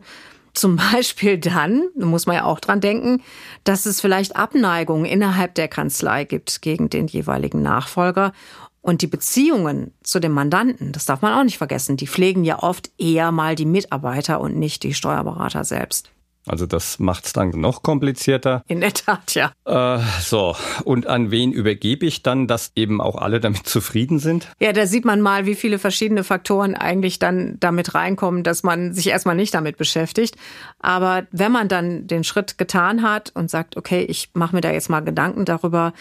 Zum 0.56 0.78
Beispiel 0.92 1.38
dann, 1.38 1.90
da 1.96 2.08
muss 2.08 2.26
man 2.26 2.38
ja 2.38 2.46
auch 2.46 2.60
dran 2.60 2.82
denken, 2.82 3.22
dass 3.64 3.86
es 3.86 4.02
vielleicht 4.02 4.36
Abneigungen 4.36 5.06
innerhalb 5.06 5.54
der 5.54 5.68
Kanzlei 5.68 6.24
gibt 6.24 6.64
gegen 6.64 6.90
den 6.90 7.06
jeweiligen 7.08 7.62
Nachfolger. 7.62 8.34
Und 8.82 9.02
die 9.02 9.08
Beziehungen 9.08 9.94
zu 10.04 10.20
dem 10.20 10.32
Mandanten, 10.32 10.92
das 10.92 11.06
darf 11.06 11.22
man 11.22 11.34
auch 11.34 11.44
nicht 11.44 11.58
vergessen, 11.58 11.98
die 11.98 12.08
pflegen 12.08 12.44
ja 12.44 12.62
oft 12.62 12.92
eher 13.00 13.32
mal 13.32 13.56
die 13.56 13.66
Mitarbeiter 13.66 14.40
und 14.40 14.58
nicht 14.58 14.84
die 14.84 14.94
Steuerberater 14.94 15.64
selbst. 15.64 16.12
Also 16.48 16.66
das 16.66 17.00
macht 17.00 17.26
es 17.26 17.34
dann 17.34 17.50
noch 17.50 17.84
komplizierter. 17.84 18.64
In 18.68 18.82
der 18.82 18.94
Tat, 18.94 19.34
ja. 19.34 19.52
Äh, 19.66 20.02
so, 20.22 20.56
und 20.84 21.08
an 21.08 21.32
wen 21.32 21.52
übergebe 21.52 22.06
ich 22.06 22.24
dann, 22.24 22.48
dass 22.48 22.72
eben 22.76 23.02
auch 23.02 23.16
alle 23.16 23.40
damit 23.40 23.68
zufrieden 23.68 24.20
sind? 24.20 24.48
Ja, 24.60 24.74
da 24.74 24.86
sieht 24.86 25.06
man 25.06 25.22
mal, 25.22 25.46
wie 25.46 25.56
viele 25.56 25.80
verschiedene 25.80 26.24
Faktoren 26.24 26.76
eigentlich 26.76 27.20
dann 27.20 27.58
damit 27.60 27.96
reinkommen, 27.96 28.44
dass 28.44 28.64
man 28.64 28.94
sich 28.94 29.08
erstmal 29.08 29.36
nicht 29.36 29.54
damit 29.54 29.78
beschäftigt. 29.78 30.36
Aber 30.80 31.26
wenn 31.32 31.52
man 31.52 31.68
dann 31.68 32.08
den 32.08 32.24
Schritt 32.24 32.58
getan 32.58 33.02
hat 33.02 33.32
und 33.34 33.50
sagt, 33.50 33.78
okay, 33.78 34.04
ich 34.04 34.30
mache 34.34 34.56
mir 34.56 34.62
da 34.62 34.72
jetzt 34.72 34.90
mal 34.90 35.02
Gedanken 35.02 35.46
darüber, 35.46 35.94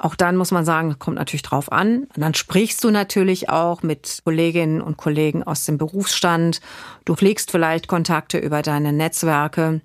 auch 0.00 0.14
dann 0.14 0.36
muss 0.36 0.50
man 0.50 0.64
sagen, 0.64 0.98
kommt 0.98 1.18
natürlich 1.18 1.42
drauf 1.42 1.70
an. 1.70 2.04
Und 2.04 2.18
dann 2.22 2.32
sprichst 2.32 2.82
du 2.82 2.90
natürlich 2.90 3.50
auch 3.50 3.82
mit 3.82 4.20
Kolleginnen 4.24 4.80
und 4.80 4.96
Kollegen 4.96 5.42
aus 5.42 5.66
dem 5.66 5.76
Berufsstand. 5.76 6.62
Du 7.04 7.14
pflegst 7.14 7.50
vielleicht 7.50 7.86
Kontakte 7.86 8.38
über 8.38 8.62
deine 8.62 8.94
Netzwerke. 8.94 9.82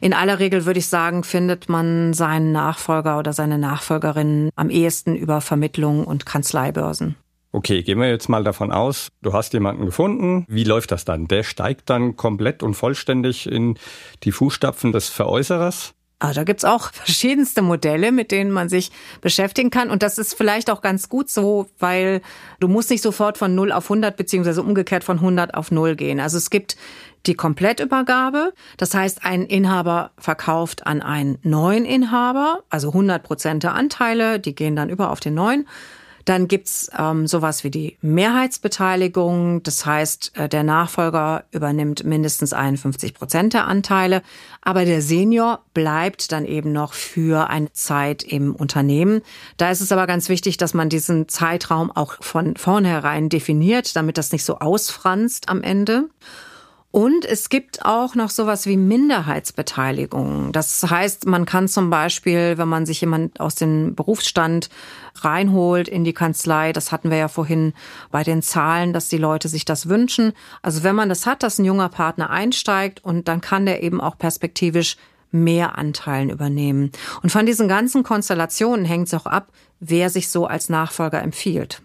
In 0.00 0.12
aller 0.12 0.38
Regel 0.38 0.66
würde 0.66 0.78
ich 0.78 0.86
sagen, 0.86 1.24
findet 1.24 1.68
man 1.68 2.14
seinen 2.14 2.52
Nachfolger 2.52 3.18
oder 3.18 3.32
seine 3.32 3.58
Nachfolgerin 3.58 4.50
am 4.56 4.70
ehesten 4.70 5.16
über 5.16 5.40
Vermittlung 5.40 6.04
und 6.04 6.26
Kanzleibörsen. 6.26 7.16
Okay, 7.50 7.82
gehen 7.82 7.98
wir 7.98 8.10
jetzt 8.10 8.28
mal 8.28 8.44
davon 8.44 8.72
aus, 8.72 9.08
du 9.22 9.32
hast 9.32 9.54
jemanden 9.54 9.86
gefunden. 9.86 10.44
Wie 10.48 10.64
läuft 10.64 10.92
das 10.92 11.06
dann? 11.06 11.28
Der 11.28 11.42
steigt 11.42 11.88
dann 11.88 12.14
komplett 12.16 12.62
und 12.62 12.74
vollständig 12.74 13.50
in 13.50 13.78
die 14.22 14.32
Fußstapfen 14.32 14.92
des 14.92 15.08
Veräußerers? 15.08 15.94
Also 16.18 16.40
da 16.40 16.44
gibt's 16.44 16.64
auch 16.64 16.92
verschiedenste 16.92 17.62
Modelle, 17.62 18.12
mit 18.12 18.30
denen 18.30 18.50
man 18.50 18.68
sich 18.68 18.90
beschäftigen 19.20 19.70
kann. 19.70 19.90
Und 19.90 20.02
das 20.02 20.18
ist 20.18 20.34
vielleicht 20.34 20.70
auch 20.70 20.80
ganz 20.80 21.08
gut 21.08 21.30
so, 21.30 21.68
weil 21.78 22.20
du 22.60 22.68
musst 22.68 22.90
nicht 22.90 23.02
sofort 23.02 23.38
von 23.38 23.54
0 23.54 23.72
auf 23.72 23.84
100 23.84 24.16
beziehungsweise 24.16 24.62
umgekehrt 24.62 25.04
von 25.04 25.18
100 25.18 25.54
auf 25.54 25.70
0 25.70 25.96
gehen. 25.96 26.20
Also 26.20 26.38
es 26.38 26.50
gibt 26.50 26.76
die 27.26 27.34
Komplettübergabe. 27.34 28.52
Das 28.76 28.94
heißt, 28.94 29.24
ein 29.24 29.44
Inhaber 29.44 30.10
verkauft 30.18 30.86
an 30.86 31.02
einen 31.02 31.38
neuen 31.42 31.84
Inhaber, 31.84 32.62
also 32.70 32.88
100 32.88 33.22
Prozent 33.22 33.62
der 33.62 33.74
Anteile, 33.74 34.40
die 34.40 34.54
gehen 34.54 34.76
dann 34.76 34.88
über 34.88 35.10
auf 35.10 35.20
den 35.20 35.34
neuen. 35.34 35.66
Dann 36.28 36.46
gibt's 36.46 36.90
ähm, 36.98 37.26
sowas 37.26 37.64
wie 37.64 37.70
die 37.70 37.96
Mehrheitsbeteiligung. 38.02 39.62
Das 39.62 39.86
heißt, 39.86 40.32
äh, 40.36 40.46
der 40.46 40.62
Nachfolger 40.62 41.44
übernimmt 41.52 42.04
mindestens 42.04 42.52
51 42.52 43.14
Prozent 43.14 43.54
der 43.54 43.66
Anteile. 43.66 44.20
Aber 44.60 44.84
der 44.84 45.00
Senior 45.00 45.60
bleibt 45.72 46.30
dann 46.30 46.44
eben 46.44 46.70
noch 46.70 46.92
für 46.92 47.48
eine 47.48 47.72
Zeit 47.72 48.22
im 48.24 48.54
Unternehmen. 48.54 49.22
Da 49.56 49.70
ist 49.70 49.80
es 49.80 49.90
aber 49.90 50.06
ganz 50.06 50.28
wichtig, 50.28 50.58
dass 50.58 50.74
man 50.74 50.90
diesen 50.90 51.28
Zeitraum 51.28 51.90
auch 51.90 52.22
von 52.22 52.56
vornherein 52.56 53.30
definiert, 53.30 53.96
damit 53.96 54.18
das 54.18 54.30
nicht 54.30 54.44
so 54.44 54.58
ausfranst 54.58 55.48
am 55.48 55.62
Ende. 55.62 56.10
Und 56.90 57.26
es 57.26 57.50
gibt 57.50 57.84
auch 57.84 58.14
noch 58.14 58.30
sowas 58.30 58.64
wie 58.64 58.78
Minderheitsbeteiligung. 58.78 60.52
Das 60.52 60.82
heißt, 60.88 61.26
man 61.26 61.44
kann 61.44 61.68
zum 61.68 61.90
Beispiel, 61.90 62.56
wenn 62.56 62.68
man 62.68 62.86
sich 62.86 63.02
jemand 63.02 63.40
aus 63.40 63.56
dem 63.56 63.94
Berufsstand 63.94 64.70
reinholt 65.16 65.86
in 65.86 66.04
die 66.04 66.14
Kanzlei, 66.14 66.72
das 66.72 66.90
hatten 66.90 67.10
wir 67.10 67.18
ja 67.18 67.28
vorhin 67.28 67.74
bei 68.10 68.22
den 68.22 68.40
Zahlen, 68.40 68.94
dass 68.94 69.10
die 69.10 69.18
Leute 69.18 69.48
sich 69.48 69.66
das 69.66 69.90
wünschen. 69.90 70.32
Also 70.62 70.82
wenn 70.82 70.96
man 70.96 71.10
das 71.10 71.26
hat, 71.26 71.42
dass 71.42 71.58
ein 71.58 71.66
junger 71.66 71.90
Partner 71.90 72.30
einsteigt 72.30 73.04
und 73.04 73.28
dann 73.28 73.42
kann 73.42 73.66
der 73.66 73.82
eben 73.82 74.00
auch 74.00 74.16
perspektivisch 74.16 74.96
mehr 75.30 75.76
Anteilen 75.76 76.30
übernehmen. 76.30 76.90
Und 77.22 77.30
von 77.30 77.44
diesen 77.44 77.68
ganzen 77.68 78.02
Konstellationen 78.02 78.86
hängt 78.86 79.08
es 79.08 79.14
auch 79.14 79.26
ab, 79.26 79.52
wer 79.78 80.08
sich 80.08 80.30
so 80.30 80.46
als 80.46 80.70
Nachfolger 80.70 81.20
empfiehlt 81.22 81.82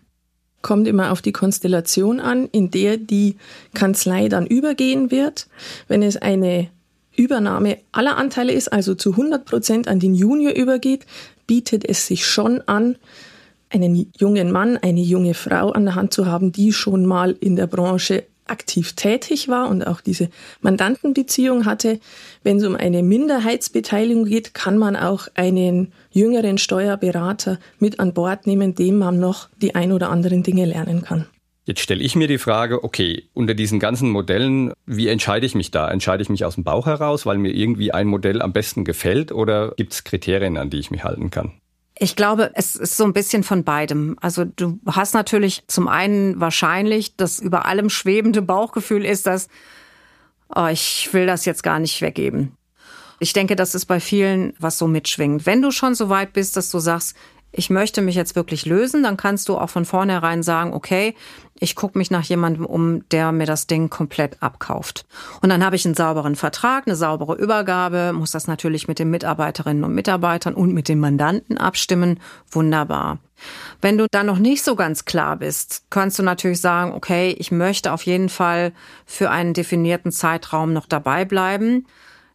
kommt 0.63 0.87
immer 0.87 1.11
auf 1.11 1.21
die 1.21 1.31
Konstellation 1.31 2.19
an, 2.19 2.47
in 2.51 2.71
der 2.71 2.97
die 2.97 3.35
Kanzlei 3.75 4.29
dann 4.29 4.47
übergehen 4.47 5.11
wird. 5.11 5.47
Wenn 5.87 6.01
es 6.01 6.17
eine 6.17 6.69
Übernahme 7.15 7.77
aller 7.91 8.17
Anteile 8.17 8.53
ist, 8.53 8.73
also 8.73 8.95
zu 8.95 9.11
100 9.11 9.45
Prozent 9.45 9.87
an 9.87 9.99
den 9.99 10.15
Junior 10.15 10.53
übergeht, 10.53 11.05
bietet 11.45 11.87
es 11.87 12.07
sich 12.07 12.25
schon 12.25 12.61
an, 12.61 12.95
einen 13.69 14.11
jungen 14.17 14.51
Mann, 14.51 14.77
eine 14.77 15.01
junge 15.01 15.33
Frau 15.33 15.71
an 15.71 15.85
der 15.85 15.95
Hand 15.95 16.13
zu 16.13 16.25
haben, 16.25 16.51
die 16.51 16.71
schon 16.71 17.05
mal 17.05 17.35
in 17.39 17.55
der 17.55 17.67
Branche 17.67 18.23
aktiv 18.45 18.93
tätig 18.93 19.47
war 19.47 19.69
und 19.69 19.85
auch 19.85 20.01
diese 20.01 20.29
Mandantenbeziehung 20.61 21.65
hatte. 21.65 21.99
Wenn 22.43 22.57
es 22.57 22.65
um 22.65 22.75
eine 22.75 23.03
Minderheitsbeteiligung 23.03 24.25
geht, 24.25 24.53
kann 24.53 24.77
man 24.77 24.95
auch 24.95 25.27
einen 25.35 25.93
jüngeren 26.11 26.57
Steuerberater 26.57 27.59
mit 27.79 27.99
an 27.99 28.13
Bord 28.13 28.47
nehmen, 28.47 28.75
dem 28.75 28.97
man 28.97 29.19
noch 29.19 29.49
die 29.61 29.75
ein 29.75 29.91
oder 29.91 30.09
anderen 30.09 30.43
Dinge 30.43 30.65
lernen 30.65 31.03
kann. 31.03 31.25
Jetzt 31.65 31.79
stelle 31.79 32.03
ich 32.03 32.17
mir 32.17 32.27
die 32.27 32.39
Frage, 32.39 32.83
okay, 32.83 33.29
unter 33.33 33.53
diesen 33.53 33.79
ganzen 33.79 34.09
Modellen, 34.09 34.73
wie 34.85 35.07
entscheide 35.07 35.45
ich 35.45 35.55
mich 35.55 35.71
da? 35.71 35.89
Entscheide 35.89 36.21
ich 36.21 36.29
mich 36.29 36.43
aus 36.43 36.55
dem 36.55 36.65
Bauch 36.65 36.87
heraus, 36.87 37.25
weil 37.25 37.37
mir 37.37 37.53
irgendwie 37.53 37.93
ein 37.93 38.07
Modell 38.07 38.41
am 38.41 38.51
besten 38.51 38.83
gefällt 38.83 39.31
oder 39.31 39.73
gibt 39.77 39.93
es 39.93 40.03
Kriterien, 40.03 40.57
an 40.57 40.69
die 40.69 40.79
ich 40.79 40.91
mich 40.91 41.05
halten 41.05 41.31
kann? 41.31 41.53
Ich 41.97 42.15
glaube, 42.15 42.51
es 42.55 42.75
ist 42.75 42.97
so 42.97 43.03
ein 43.03 43.13
bisschen 43.13 43.43
von 43.43 43.63
beidem. 43.63 44.17
Also 44.19 44.45
du 44.45 44.79
hast 44.87 45.13
natürlich 45.13 45.63
zum 45.67 45.87
einen 45.87 46.39
wahrscheinlich 46.39 47.15
das 47.15 47.39
über 47.39 47.65
allem 47.65 47.89
schwebende 47.89 48.41
Bauchgefühl 48.41 49.05
ist, 49.05 49.27
dass 49.27 49.47
oh, 50.55 50.67
ich 50.67 51.09
will 51.13 51.27
das 51.27 51.45
jetzt 51.45 51.63
gar 51.63 51.79
nicht 51.79 52.01
weggeben. 52.01 52.57
Ich 53.19 53.33
denke, 53.33 53.55
das 53.55 53.75
ist 53.75 53.85
bei 53.85 53.99
vielen, 53.99 54.53
was 54.59 54.77
so 54.77 54.87
mitschwingt. 54.87 55.45
Wenn 55.45 55.61
du 55.61 55.71
schon 55.71 55.95
so 55.95 56.09
weit 56.09 56.33
bist, 56.33 56.57
dass 56.57 56.69
du 56.71 56.79
sagst, 56.79 57.15
ich 57.55 57.69
möchte 57.69 58.01
mich 58.01 58.15
jetzt 58.15 58.35
wirklich 58.35 58.65
lösen, 58.65 59.03
dann 59.03 59.15
kannst 59.15 59.47
du 59.47 59.57
auch 59.57 59.69
von 59.69 59.85
vornherein 59.85 60.41
sagen, 60.41 60.73
okay, 60.73 61.15
ich 61.59 61.75
gucke 61.75 61.97
mich 61.99 62.09
nach 62.09 62.23
jemandem 62.23 62.65
um, 62.65 63.07
der 63.09 63.31
mir 63.31 63.45
das 63.45 63.67
Ding 63.67 63.89
komplett 63.89 64.41
abkauft. 64.41 65.05
Und 65.41 65.49
dann 65.49 65.63
habe 65.63 65.75
ich 65.75 65.85
einen 65.85 65.93
sauberen 65.93 66.35
Vertrag, 66.35 66.87
eine 66.87 66.95
saubere 66.95 67.35
Übergabe, 67.35 68.11
muss 68.11 68.31
das 68.31 68.47
natürlich 68.47 68.87
mit 68.87 68.97
den 68.97 69.11
Mitarbeiterinnen 69.11 69.83
und 69.83 69.93
Mitarbeitern 69.93 70.55
und 70.55 70.73
mit 70.73 70.89
den 70.89 70.99
Mandanten 70.99 71.59
abstimmen. 71.59 72.19
Wunderbar. 72.49 73.19
Wenn 73.81 73.99
du 73.99 74.07
dann 74.09 74.25
noch 74.25 74.39
nicht 74.39 74.63
so 74.63 74.75
ganz 74.75 75.05
klar 75.05 75.37
bist, 75.37 75.85
kannst 75.91 76.17
du 76.17 76.23
natürlich 76.23 76.59
sagen, 76.59 76.93
okay, 76.93 77.35
ich 77.37 77.51
möchte 77.51 77.93
auf 77.93 78.03
jeden 78.03 78.29
Fall 78.29 78.73
für 79.05 79.29
einen 79.29 79.53
definierten 79.53 80.11
Zeitraum 80.11 80.73
noch 80.73 80.87
dabei 80.87 81.23
bleiben. 81.23 81.85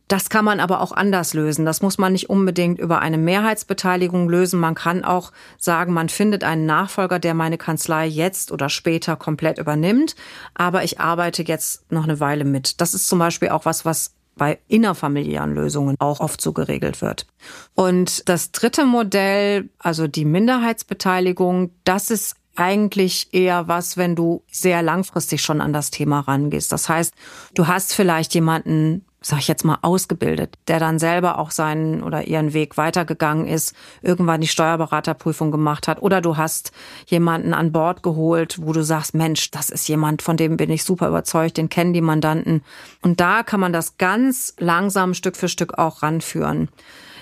Das 0.08 0.30
kann 0.30 0.44
man 0.44 0.58
aber 0.58 0.80
auch 0.80 0.92
anders 0.92 1.34
lösen. 1.34 1.66
Das 1.66 1.82
muss 1.82 1.98
man 1.98 2.12
nicht 2.12 2.30
unbedingt 2.30 2.78
über 2.78 3.00
eine 3.00 3.18
Mehrheitsbeteiligung 3.18 4.28
lösen. 4.28 4.58
Man 4.58 4.74
kann 4.74 5.04
auch 5.04 5.32
sagen, 5.58 5.92
man 5.92 6.08
findet 6.08 6.44
einen 6.44 6.64
Nachfolger, 6.64 7.18
der 7.18 7.34
meine 7.34 7.58
Kanzlei 7.58 8.06
jetzt 8.06 8.50
oder 8.50 8.70
später 8.70 9.16
komplett 9.16 9.58
übernimmt. 9.58 10.16
Aber 10.54 10.82
ich 10.82 10.98
arbeite 10.98 11.42
jetzt 11.42 11.92
noch 11.92 12.04
eine 12.04 12.20
Weile 12.20 12.44
mit. 12.44 12.80
Das 12.80 12.94
ist 12.94 13.06
zum 13.06 13.18
Beispiel 13.18 13.50
auch 13.50 13.66
was, 13.66 13.84
was 13.84 14.14
bei 14.38 14.58
innerfamiliären 14.68 15.54
Lösungen 15.54 15.96
auch 15.98 16.20
oft 16.20 16.40
so 16.40 16.52
geregelt 16.52 17.02
wird. 17.02 17.26
Und 17.74 18.28
das 18.28 18.52
dritte 18.52 18.86
Modell, 18.86 19.68
also 19.78 20.06
die 20.06 20.24
Minderheitsbeteiligung, 20.24 21.72
das 21.84 22.10
ist 22.10 22.36
eigentlich 22.56 23.28
eher 23.32 23.68
was, 23.68 23.96
wenn 23.96 24.16
du 24.16 24.42
sehr 24.50 24.82
langfristig 24.82 25.42
schon 25.42 25.60
an 25.60 25.72
das 25.72 25.90
Thema 25.90 26.20
rangehst. 26.20 26.72
Das 26.72 26.88
heißt, 26.88 27.14
du 27.54 27.66
hast 27.66 27.94
vielleicht 27.94 28.34
jemanden, 28.34 29.04
sag 29.20 29.40
ich 29.40 29.48
jetzt 29.48 29.64
mal, 29.64 29.78
ausgebildet, 29.82 30.56
der 30.68 30.78
dann 30.78 30.98
selber 30.98 31.38
auch 31.38 31.50
seinen 31.50 32.02
oder 32.02 32.28
ihren 32.28 32.52
Weg 32.52 32.76
weitergegangen 32.76 33.46
ist, 33.48 33.74
irgendwann 34.00 34.40
die 34.40 34.46
Steuerberaterprüfung 34.46 35.50
gemacht 35.50 35.88
hat. 35.88 36.00
Oder 36.02 36.20
du 36.20 36.36
hast 36.36 36.72
jemanden 37.06 37.52
an 37.52 37.72
Bord 37.72 38.02
geholt, 38.02 38.58
wo 38.62 38.72
du 38.72 38.84
sagst, 38.84 39.14
Mensch, 39.14 39.50
das 39.50 39.70
ist 39.70 39.88
jemand, 39.88 40.22
von 40.22 40.36
dem 40.36 40.56
bin 40.56 40.70
ich 40.70 40.84
super 40.84 41.08
überzeugt, 41.08 41.56
den 41.56 41.68
kennen 41.68 41.92
die 41.92 42.00
Mandanten. 42.00 42.62
Und 43.02 43.20
da 43.20 43.42
kann 43.42 43.60
man 43.60 43.72
das 43.72 43.98
ganz 43.98 44.54
langsam 44.58 45.14
Stück 45.14 45.36
für 45.36 45.48
Stück 45.48 45.78
auch 45.78 46.02
ranführen. 46.02 46.68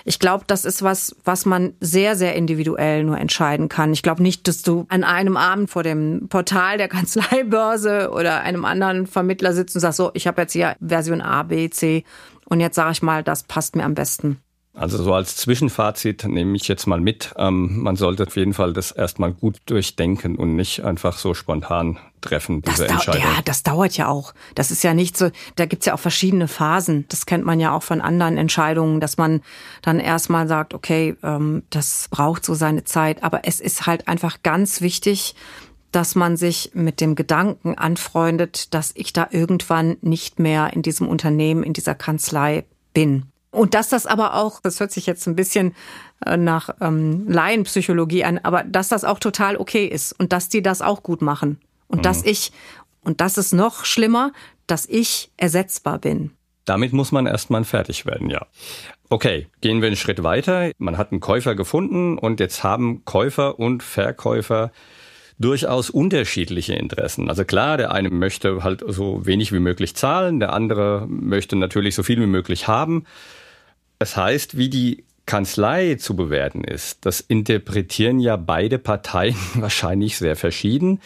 Ich 0.07 0.19
glaube, 0.19 0.45
das 0.47 0.63
ist 0.63 0.83
was, 0.83 1.13
was 1.25 1.45
man 1.45 1.73
sehr, 1.81 2.15
sehr 2.15 2.33
individuell 2.33 3.03
nur 3.03 3.17
entscheiden 3.17 3.67
kann. 3.67 3.91
Ich 3.91 4.03
glaube 4.03 4.23
nicht, 4.23 4.47
dass 4.47 4.61
du 4.61 4.85
an 4.87 5.03
einem 5.03 5.35
Abend 5.35 5.69
vor 5.69 5.83
dem 5.83 6.29
Portal 6.29 6.77
der 6.77 6.87
Kanzleibörse 6.87 8.09
oder 8.11 8.39
einem 8.39 8.63
anderen 8.63 9.05
Vermittler 9.05 9.51
sitzt 9.51 9.75
und 9.75 9.81
sagst, 9.81 9.97
so, 9.97 10.11
ich 10.13 10.25
habe 10.25 10.41
jetzt 10.41 10.53
hier 10.53 10.77
Version 10.79 11.19
A, 11.19 11.43
B, 11.43 11.69
C 11.69 12.05
und 12.45 12.61
jetzt 12.61 12.75
sage 12.75 12.93
ich 12.93 13.01
mal, 13.01 13.21
das 13.21 13.43
passt 13.43 13.75
mir 13.75 13.83
am 13.83 13.95
besten. 13.95 14.39
Also 14.77 15.01
so 15.01 15.11
als 15.13 15.35
Zwischenfazit 15.35 16.25
nehme 16.25 16.55
ich 16.55 16.67
jetzt 16.67 16.85
mal 16.85 17.01
mit, 17.01 17.33
ähm, 17.35 17.81
man 17.81 17.95
sollte 17.95 18.27
auf 18.27 18.35
jeden 18.35 18.53
Fall 18.53 18.73
das 18.73 18.91
erstmal 18.91 19.33
gut 19.33 19.57
durchdenken 19.65 20.35
und 20.35 20.55
nicht 20.55 20.83
einfach 20.83 21.17
so 21.17 21.33
spontan 21.33 21.97
treffen, 22.21 22.61
diese 22.61 22.83
das 22.83 22.91
Entscheidung. 22.91 23.23
Ja, 23.23 23.41
das 23.43 23.63
dauert 23.63 23.97
ja 23.97 24.07
auch. 24.07 24.35
Das 24.53 24.69
ist 24.69 24.83
ja 24.83 24.93
nicht 24.93 25.17
so, 25.17 25.31
da 25.55 25.65
gibt's 25.65 25.87
ja 25.87 25.95
auch 25.95 25.99
verschiedene 25.99 26.47
Phasen. 26.47 27.05
Das 27.09 27.25
kennt 27.25 27.43
man 27.43 27.59
ja 27.59 27.75
auch 27.75 27.81
von 27.81 28.01
anderen 28.01 28.37
Entscheidungen, 28.37 28.99
dass 28.99 29.17
man 29.17 29.41
dann 29.81 29.99
erstmal 29.99 30.47
sagt, 30.47 30.75
okay, 30.75 31.15
ähm, 31.23 31.63
das 31.71 32.07
braucht 32.11 32.45
so 32.45 32.53
seine 32.53 32.83
Zeit. 32.83 33.23
Aber 33.23 33.41
es 33.45 33.59
ist 33.59 33.87
halt 33.87 34.07
einfach 34.07 34.43
ganz 34.43 34.81
wichtig, 34.81 35.33
dass 35.91 36.13
man 36.13 36.37
sich 36.37 36.71
mit 36.75 37.01
dem 37.01 37.15
Gedanken 37.15 37.75
anfreundet, 37.75 38.75
dass 38.75 38.91
ich 38.93 39.11
da 39.11 39.27
irgendwann 39.31 39.97
nicht 40.01 40.37
mehr 40.37 40.71
in 40.73 40.83
diesem 40.83 41.07
Unternehmen, 41.07 41.63
in 41.63 41.73
dieser 41.73 41.95
Kanzlei 41.95 42.65
bin. 42.93 43.23
Und 43.51 43.73
dass 43.73 43.89
das 43.89 44.05
aber 44.05 44.35
auch, 44.35 44.59
das 44.61 44.79
hört 44.79 44.91
sich 44.91 45.05
jetzt 45.05 45.27
ein 45.27 45.35
bisschen 45.35 45.73
äh, 46.25 46.37
nach 46.37 46.69
ähm, 46.81 47.27
Laienpsychologie 47.29 48.23
an, 48.23 48.39
aber 48.39 48.63
dass 48.63 48.89
das 48.89 49.03
auch 49.03 49.19
total 49.19 49.57
okay 49.57 49.85
ist 49.85 50.13
und 50.19 50.33
dass 50.33 50.49
die 50.49 50.61
das 50.61 50.81
auch 50.81 51.03
gut 51.03 51.21
machen. 51.21 51.59
Und 51.87 51.99
mhm. 51.99 52.03
dass 52.03 52.23
ich, 52.23 52.51
und 53.03 53.21
das 53.21 53.37
ist 53.37 53.53
noch 53.53 53.85
schlimmer, 53.85 54.31
dass 54.67 54.85
ich 54.85 55.31
ersetzbar 55.37 55.99
bin. 55.99 56.31
Damit 56.65 56.91
muss 56.91 57.13
man 57.13 57.25
erstmal 57.25 57.63
fertig 57.63 58.05
werden, 58.05 58.29
ja. 58.29 58.45
Okay, 59.09 59.47
gehen 59.61 59.81
wir 59.81 59.87
einen 59.87 59.95
Schritt 59.95 60.21
weiter. 60.21 60.71
Man 60.77 60.97
hat 60.97 61.13
einen 61.13 61.21
Käufer 61.21 61.55
gefunden 61.55 62.17
und 62.17 62.41
jetzt 62.41 62.65
haben 62.65 63.05
Käufer 63.05 63.57
und 63.57 63.81
Verkäufer 63.81 64.71
durchaus 65.39 65.89
unterschiedliche 65.89 66.73
Interessen. 66.73 67.29
Also 67.29 67.45
klar, 67.45 67.77
der 67.77 67.91
eine 67.91 68.09
möchte 68.09 68.63
halt 68.63 68.83
so 68.85 69.25
wenig 69.25 69.53
wie 69.53 69.59
möglich 69.59 69.95
zahlen, 69.95 70.39
der 70.39 70.51
andere 70.51 71.05
möchte 71.07 71.55
natürlich 71.55 71.95
so 71.95 72.03
viel 72.03 72.19
wie 72.19 72.27
möglich 72.27 72.67
haben. 72.67 73.05
Das 73.99 74.15
heißt, 74.15 74.57
wie 74.57 74.69
die 74.69 75.03
Kanzlei 75.25 75.95
zu 75.95 76.15
bewerten 76.15 76.63
ist, 76.63 77.05
das 77.05 77.19
interpretieren 77.19 78.19
ja 78.19 78.37
beide 78.37 78.79
Parteien 78.79 79.35
wahrscheinlich 79.55 80.17
sehr 80.17 80.35
verschieden 80.35 81.01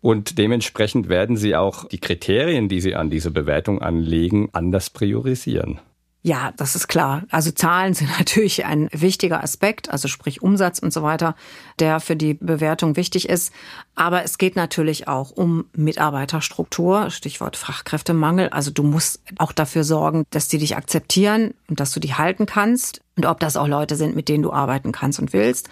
und 0.00 0.38
dementsprechend 0.38 1.08
werden 1.08 1.36
sie 1.36 1.54
auch 1.54 1.84
die 1.84 1.98
Kriterien, 1.98 2.68
die 2.68 2.80
sie 2.80 2.94
an 2.94 3.10
diese 3.10 3.30
Bewertung 3.30 3.82
anlegen, 3.82 4.48
anders 4.52 4.90
priorisieren. 4.90 5.80
Ja, 6.26 6.52
das 6.56 6.74
ist 6.74 6.88
klar. 6.88 7.22
Also 7.30 7.52
Zahlen 7.52 7.94
sind 7.94 8.10
natürlich 8.18 8.64
ein 8.64 8.88
wichtiger 8.90 9.44
Aspekt, 9.44 9.90
also 9.90 10.08
sprich 10.08 10.42
Umsatz 10.42 10.80
und 10.80 10.92
so 10.92 11.04
weiter, 11.04 11.36
der 11.78 12.00
für 12.00 12.16
die 12.16 12.34
Bewertung 12.34 12.96
wichtig 12.96 13.28
ist. 13.28 13.52
Aber 13.94 14.24
es 14.24 14.36
geht 14.36 14.56
natürlich 14.56 15.06
auch 15.06 15.30
um 15.30 15.66
Mitarbeiterstruktur, 15.72 17.10
Stichwort 17.10 17.56
Fachkräftemangel. 17.56 18.48
Also 18.48 18.72
du 18.72 18.82
musst 18.82 19.20
auch 19.38 19.52
dafür 19.52 19.84
sorgen, 19.84 20.24
dass 20.30 20.48
die 20.48 20.58
dich 20.58 20.76
akzeptieren 20.76 21.54
und 21.68 21.78
dass 21.78 21.92
du 21.92 22.00
die 22.00 22.14
halten 22.14 22.46
kannst 22.46 23.02
und 23.16 23.24
ob 23.24 23.40
das 23.40 23.56
auch 23.56 23.68
Leute 23.68 23.94
sind, 23.96 24.14
mit 24.14 24.28
denen 24.28 24.42
du 24.42 24.52
arbeiten 24.52 24.92
kannst 24.92 25.18
und 25.18 25.32
willst. 25.32 25.70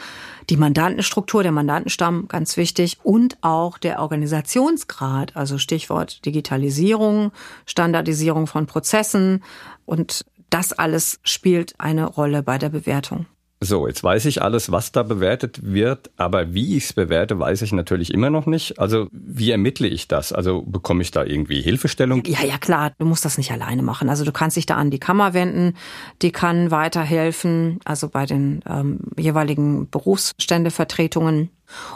Die 0.49 0.56
Mandantenstruktur, 0.56 1.42
der 1.42 1.52
Mandantenstamm, 1.52 2.26
ganz 2.28 2.56
wichtig. 2.56 2.99
Und 3.02 3.37
auch 3.42 3.76
der 3.76 4.00
Organisationsgrad, 4.00 5.37
also 5.37 5.58
Stichwort 5.58 6.25
Digitalisierung, 6.25 7.32
Standardisierung 7.66 8.46
von 8.46 8.66
Prozessen 8.66 9.42
und 9.84 10.25
das 10.54 10.73
alles 10.73 11.18
spielt 11.25 11.75
eine 11.78 12.06
Rolle 12.06 12.44
bei 12.44 12.58
der 12.58 12.68
Bewertung. 12.68 13.26
So, 13.61 13.88
jetzt 13.88 14.04
weiß 14.04 14.26
ich 14.26 14.40
alles, 14.40 14.70
was 14.70 14.92
da 14.92 15.02
bewertet 15.02 15.61
wird, 15.62 16.11
aber 16.16 16.54
wie 16.54 16.76
ich 16.76 16.84
es 16.84 16.92
bewerte, 16.92 17.38
weiß 17.40 17.62
ich 17.62 17.73
natürlich 17.73 18.12
immer 18.12 18.30
noch 18.30 18.46
nicht. 18.46 18.78
Also 18.78 19.08
wie 19.11 19.50
ermittle 19.50 19.88
ich 19.88 20.06
das? 20.06 20.32
Also 20.32 20.62
bekomme 20.62 21.02
ich 21.02 21.11
da 21.11 21.25
irgendwie 21.25 21.61
Hilfestellung? 21.61 22.23
Ja, 22.26 22.44
ja, 22.44 22.58
klar, 22.58 22.92
du 22.99 23.06
musst 23.06 23.25
das 23.25 23.37
nicht 23.37 23.50
alleine 23.50 23.82
machen. 23.82 24.08
Also 24.08 24.25
du 24.25 24.30
kannst 24.30 24.56
dich 24.56 24.66
da 24.66 24.76
an 24.76 24.90
die 24.90 25.00
Kammer 25.00 25.34
wenden, 25.34 25.76
die 26.23 26.30
kann 26.30 26.70
weiterhelfen, 26.70 27.80
also 27.84 28.08
bei 28.08 28.26
den 28.26 28.62
ähm, 28.68 29.00
jeweiligen 29.16 29.88
Berufsständevertretungen. 29.90 31.50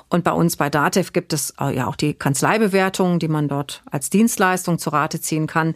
Und 0.09 0.25
bei 0.25 0.33
uns 0.33 0.57
bei 0.57 0.69
DATEV 0.69 1.13
gibt 1.13 1.33
es 1.33 1.55
äh, 1.61 1.77
ja 1.77 1.87
auch 1.87 1.97
die 1.97 2.15
Kanzleibewertung, 2.15 3.21
die 3.21 3.29
man 3.29 3.47
dort 3.47 3.83
als 3.91 4.11
Dienstleistung 4.11 4.79
zu 4.79 4.91
Rate 4.91 5.21
ziehen 5.21 5.47
kann. 5.47 5.75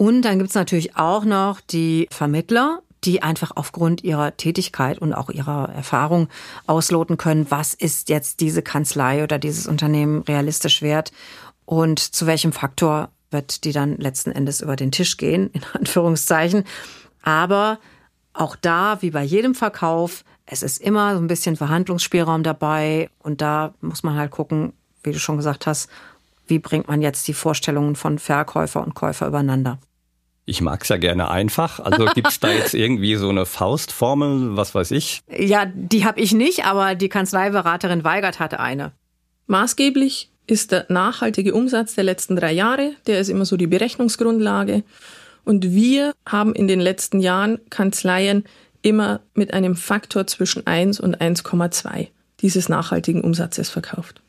Und 0.00 0.22
dann 0.22 0.38
gibt's 0.38 0.54
natürlich 0.54 0.96
auch 0.96 1.26
noch 1.26 1.60
die 1.60 2.08
Vermittler, 2.10 2.80
die 3.04 3.22
einfach 3.22 3.52
aufgrund 3.54 4.02
ihrer 4.02 4.34
Tätigkeit 4.34 4.98
und 4.98 5.12
auch 5.12 5.28
ihrer 5.28 5.68
Erfahrung 5.74 6.28
ausloten 6.66 7.18
können, 7.18 7.50
was 7.50 7.74
ist 7.74 8.08
jetzt 8.08 8.40
diese 8.40 8.62
Kanzlei 8.62 9.22
oder 9.22 9.38
dieses 9.38 9.66
Unternehmen 9.66 10.22
realistisch 10.22 10.80
wert 10.80 11.12
und 11.66 11.98
zu 11.98 12.26
welchem 12.26 12.52
Faktor 12.52 13.10
wird 13.30 13.64
die 13.64 13.72
dann 13.72 13.98
letzten 13.98 14.32
Endes 14.32 14.62
über 14.62 14.74
den 14.74 14.90
Tisch 14.90 15.18
gehen, 15.18 15.50
in 15.52 15.60
Anführungszeichen. 15.74 16.64
Aber 17.22 17.78
auch 18.32 18.56
da, 18.56 19.02
wie 19.02 19.10
bei 19.10 19.22
jedem 19.22 19.54
Verkauf, 19.54 20.24
es 20.46 20.62
ist 20.62 20.80
immer 20.80 21.14
so 21.14 21.20
ein 21.20 21.28
bisschen 21.28 21.56
Verhandlungsspielraum 21.56 22.42
dabei 22.42 23.10
und 23.18 23.42
da 23.42 23.74
muss 23.82 24.02
man 24.02 24.16
halt 24.16 24.30
gucken, 24.30 24.72
wie 25.02 25.12
du 25.12 25.18
schon 25.18 25.36
gesagt 25.36 25.66
hast, 25.66 25.90
wie 26.46 26.58
bringt 26.58 26.88
man 26.88 27.02
jetzt 27.02 27.28
die 27.28 27.34
Vorstellungen 27.34 27.96
von 27.96 28.18
Verkäufer 28.18 28.82
und 28.82 28.94
Käufer 28.94 29.26
übereinander. 29.26 29.78
Ich 30.50 30.60
mag's 30.60 30.88
ja 30.88 30.96
gerne 30.96 31.30
einfach. 31.30 31.78
Also 31.78 32.06
gibt's 32.06 32.40
da 32.40 32.50
jetzt 32.50 32.74
irgendwie 32.84 33.14
so 33.14 33.28
eine 33.28 33.46
Faustformel, 33.46 34.56
was 34.56 34.74
weiß 34.74 34.90
ich? 34.90 35.20
Ja, 35.30 35.66
die 35.72 36.04
habe 36.04 36.20
ich 36.20 36.32
nicht, 36.32 36.64
aber 36.64 36.96
die 36.96 37.08
Kanzleiberaterin 37.08 38.02
Weigert 38.02 38.40
hatte 38.40 38.58
eine. 38.58 38.90
Maßgeblich 39.46 40.32
ist 40.48 40.72
der 40.72 40.86
nachhaltige 40.88 41.54
Umsatz 41.54 41.94
der 41.94 42.02
letzten 42.02 42.34
drei 42.34 42.50
Jahre. 42.50 42.94
Der 43.06 43.20
ist 43.20 43.28
immer 43.28 43.44
so 43.44 43.56
die 43.56 43.68
Berechnungsgrundlage. 43.68 44.82
Und 45.44 45.70
wir 45.70 46.14
haben 46.26 46.52
in 46.52 46.66
den 46.66 46.80
letzten 46.80 47.20
Jahren 47.20 47.60
Kanzleien 47.70 48.42
immer 48.82 49.20
mit 49.34 49.54
einem 49.54 49.76
Faktor 49.76 50.26
zwischen 50.26 50.66
1 50.66 50.98
und 50.98 51.20
1,2 51.20 52.08
dieses 52.40 52.68
nachhaltigen 52.68 53.22
Umsatzes 53.22 53.70
verkauft. 53.70 54.20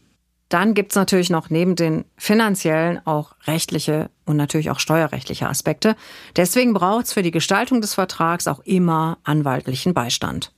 Dann 0.52 0.74
gibt's 0.74 0.96
natürlich 0.96 1.30
noch 1.30 1.50
neben 1.50 1.78
den 1.78 2.04
finanziellen 2.18 3.00
auch 3.08 3.36
rechtliche 3.48 4.10
und 4.26 4.36
natürlich 4.36 4.70
auch 4.70 4.82
steuerrechtliche 4.82 5.48
Aspekte. 5.48 5.96
Deswegen 6.36 6.74
braucht's 6.74 7.14
für 7.14 7.22
die 7.22 7.32
Gestaltung 7.32 7.80
des 7.80 7.94
Vertrags 7.94 8.48
auch 8.48 8.60
immer 8.66 9.18
anwaltlichen 9.24 9.94
Beistand. 9.94 10.52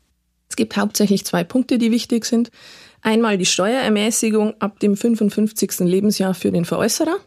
Es 0.49 0.55
gibt 0.55 0.77
hauptsächlich 0.77 1.25
zwei 1.25 1.43
Punkte, 1.43 1.77
die 1.77 1.91
wichtig 1.91 2.25
sind. 2.25 2.49
Einmal 3.03 3.37
die 3.37 3.45
Steuerermäßigung 3.45 4.55
ab 4.59 4.79
dem 4.79 4.97
55. 4.97 5.81
Lebensjahr 5.81 6.33
für 6.33 6.51
den 6.51 6.65
Veräußerer 6.65 7.17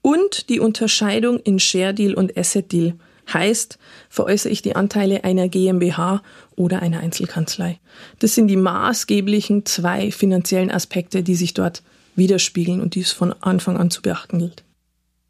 und 0.00 0.48
die 0.48 0.60
Unterscheidung 0.60 1.40
in 1.40 1.58
Share 1.58 1.92
Deal 1.92 2.14
und 2.14 2.38
Asset 2.38 2.70
Deal. 2.70 2.94
Heißt, 3.32 3.78
veräußere 4.08 4.52
ich 4.52 4.62
die 4.62 4.76
Anteile 4.76 5.24
einer 5.24 5.48
GmbH 5.48 6.22
oder 6.56 6.82
einer 6.82 7.00
Einzelkanzlei. 7.00 7.78
Das 8.18 8.34
sind 8.34 8.48
die 8.48 8.56
maßgeblichen 8.56 9.66
zwei 9.66 10.10
finanziellen 10.10 10.70
Aspekte, 10.70 11.22
die 11.22 11.34
sich 11.36 11.54
dort 11.54 11.82
widerspiegeln 12.16 12.80
und 12.80 12.94
die 12.94 13.00
es 13.00 13.12
von 13.12 13.32
Anfang 13.40 13.76
an 13.76 13.90
zu 13.90 14.02
beachten 14.02 14.38
gilt. 14.38 14.64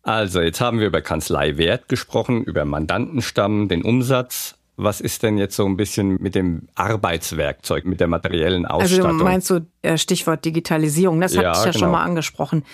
Also, 0.03 0.41
jetzt 0.41 0.61
haben 0.61 0.81
wir 0.81 0.87
über 0.87 1.03
Kanzleiwert 1.03 1.89
gesprochen, 1.89 2.43
über 2.43 2.65
Mandantenstamm, 2.65 3.69
den 3.69 3.83
Umsatz. 3.83 4.57
Was 4.77 5.03
ist 5.03 5.23
denn 5.23 5.37
jetzt 5.37 5.57
so 5.57 5.67
ein 5.67 5.77
bisschen 5.77 6.17
mit 6.23 6.35
dem 6.35 6.69
Arbeitswerkzeug, 6.75 7.85
mit 7.85 8.01
der 8.01 8.09
materiellen 8.09 8.65
Ausstattung? 8.65 9.07
Also 9.07 9.19
du 9.19 9.25
meinst 9.25 9.47
so 9.47 9.61
äh, 9.83 9.99
Stichwort 9.99 10.43
Digitalisierung, 10.47 11.21
das 11.21 11.35
ja, 11.35 11.43
hatte 11.43 11.51
ich 11.51 11.65
ja 11.67 11.73
genau. 11.73 11.79
schon 11.79 11.93
mal 11.93 12.03
angesprochen. 12.03 12.65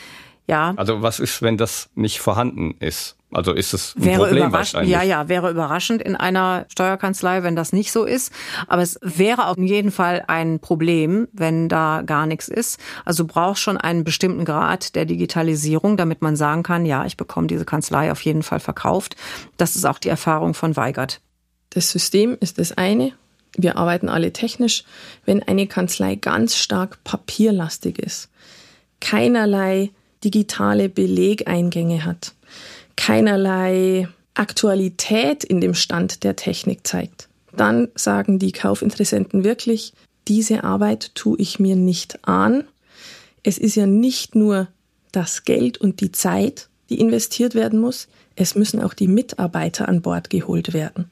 Ja. 0.47 0.73
Also 0.77 1.03
was 1.03 1.19
ist, 1.19 1.43
wenn 1.43 1.57
das 1.57 1.91
nicht 1.97 2.21
vorhanden 2.21 2.77
ist? 2.79 3.17
Also 3.37 3.53
ist 3.53 3.75
es 3.75 3.95
ein 3.97 4.05
wäre 4.07 4.25
Problem 4.25 4.51
wahrscheinlich? 4.51 4.91
Ja, 4.91 5.03
ja, 5.03 5.29
wäre 5.29 5.51
überraschend 5.51 6.01
in 6.01 6.17
einer 6.17 6.65
Steuerkanzlei, 6.69 7.43
wenn 7.43 7.55
das 7.55 7.71
nicht 7.71 7.93
so 7.93 8.05
ist. 8.05 8.33
Aber 8.67 8.81
es 8.81 8.99
wäre 9.03 9.49
auf 9.49 9.59
jeden 9.59 9.91
Fall 9.91 10.25
ein 10.27 10.59
Problem, 10.59 11.29
wenn 11.35 11.69
da 11.69 12.01
gar 12.07 12.25
nichts 12.25 12.49
ist. 12.49 12.81
Also 13.05 13.25
du 13.25 13.35
brauchst 13.35 13.61
schon 13.61 13.77
einen 13.77 14.05
bestimmten 14.05 14.47
Grad 14.47 14.95
der 14.95 15.05
Digitalisierung, 15.05 15.99
damit 15.99 16.23
man 16.23 16.35
sagen 16.35 16.63
kann, 16.63 16.87
ja, 16.87 17.05
ich 17.05 17.19
bekomme 17.19 17.47
diese 17.47 17.67
Kanzlei 17.67 18.11
auf 18.11 18.23
jeden 18.23 18.43
Fall 18.43 18.59
verkauft. 18.59 19.17
Das 19.59 19.77
ist 19.77 19.85
auch 19.85 19.99
die 19.99 20.09
Erfahrung 20.09 20.55
von 20.55 20.75
Weigert. 20.75 21.21
Das 21.69 21.91
System 21.91 22.39
ist 22.41 22.59
das 22.59 22.73
eine. 22.73 23.13
Wir 23.55 23.77
arbeiten 23.77 24.09
alle 24.09 24.33
technisch. 24.33 24.85
Wenn 25.27 25.43
eine 25.43 25.67
Kanzlei 25.67 26.15
ganz 26.15 26.57
stark 26.57 27.05
papierlastig 27.05 27.99
ist, 27.99 28.31
keinerlei 29.01 29.91
digitale 30.25 30.89
Belegeingänge 30.89 32.07
hat, 32.07 32.33
keinerlei 32.97 34.09
Aktualität 34.35 35.45
in 35.45 35.61
dem 35.61 35.75
Stand 35.75 36.25
der 36.25 36.37
Technik 36.37 36.87
zeigt, 36.87 37.29
dann 37.57 37.89
sagen 37.95 38.39
die 38.39 38.53
Kaufinteressenten 38.53 39.45
wirklich, 39.45 39.93
diese 40.29 40.65
Arbeit 40.65 41.15
tue 41.15 41.39
ich 41.39 41.59
mir 41.59 41.77
nicht 41.77 42.27
an. 42.27 42.65
Es 43.43 43.59
ist 43.59 43.77
ja 43.77 43.87
nicht 43.87 44.35
nur 44.35 44.69
das 45.13 45.45
Geld 45.45 45.79
und 45.79 46.01
die 46.01 46.13
Zeit, 46.13 46.69
die 46.91 47.01
investiert 47.01 47.55
werden 47.55 47.79
muss, 47.79 48.09
es 48.35 48.55
müssen 48.55 48.83
auch 48.83 48.93
die 48.93 49.09
Mitarbeiter 49.09 49.89
an 49.89 50.03
Bord 50.03 50.29
geholt 50.29 50.75
werden. 50.75 51.11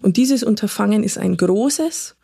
Und 0.00 0.16
dieses 0.16 0.42
Unterfangen 0.42 1.02
ist 1.02 1.18
ein 1.18 1.36
großes. 1.36 2.16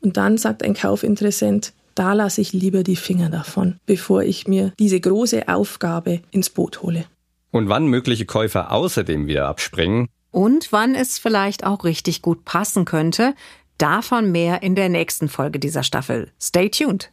Und 0.00 0.16
dann 0.16 0.36
sagt 0.36 0.62
ein 0.62 0.74
Kaufinteressent, 0.74 1.72
da 1.94 2.12
lasse 2.12 2.42
ich 2.42 2.52
lieber 2.52 2.82
die 2.82 2.96
Finger 2.96 3.30
davon, 3.30 3.76
bevor 3.86 4.22
ich 4.22 4.46
mir 4.46 4.72
diese 4.78 5.00
große 5.00 5.48
Aufgabe 5.48 6.20
ins 6.30 6.50
Boot 6.50 6.82
hole. 6.82 7.06
Und 7.50 7.68
wann 7.68 7.86
mögliche 7.86 8.26
Käufer 8.26 8.72
außerdem 8.72 9.26
wieder 9.26 9.48
abspringen? 9.48 10.08
Und 10.30 10.72
wann 10.72 10.94
es 10.94 11.18
vielleicht 11.18 11.64
auch 11.64 11.84
richtig 11.84 12.22
gut 12.22 12.44
passen 12.44 12.84
könnte, 12.84 13.34
davon 13.78 14.32
mehr 14.32 14.62
in 14.62 14.74
der 14.74 14.88
nächsten 14.88 15.28
Folge 15.28 15.58
dieser 15.58 15.82
Staffel. 15.82 16.32
Stay 16.40 16.68
tuned! 16.68 17.12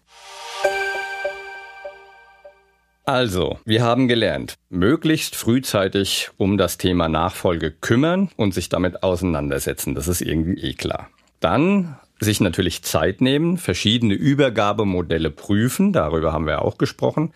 Also, 3.06 3.60
wir 3.66 3.84
haben 3.84 4.08
gelernt, 4.08 4.56
möglichst 4.70 5.36
frühzeitig 5.36 6.30
um 6.38 6.58
das 6.58 6.78
Thema 6.78 7.10
Nachfolge 7.10 7.70
kümmern 7.70 8.30
und 8.38 8.54
sich 8.54 8.70
damit 8.70 9.04
auseinandersetzen. 9.04 9.94
Das 9.94 10.08
ist 10.08 10.22
irgendwie 10.22 10.62
eh 10.62 10.74
klar. 10.74 11.10
Dann 11.42 11.98
sich 12.22 12.40
natürlich 12.40 12.82
Zeit 12.84 13.20
nehmen, 13.20 13.58
verschiedene 13.58 14.14
Übergabemodelle 14.14 15.32
prüfen, 15.32 15.92
darüber 15.92 16.32
haben 16.32 16.48
wir 16.48 16.62
auch 16.62 16.78
gesprochen. 16.78 17.34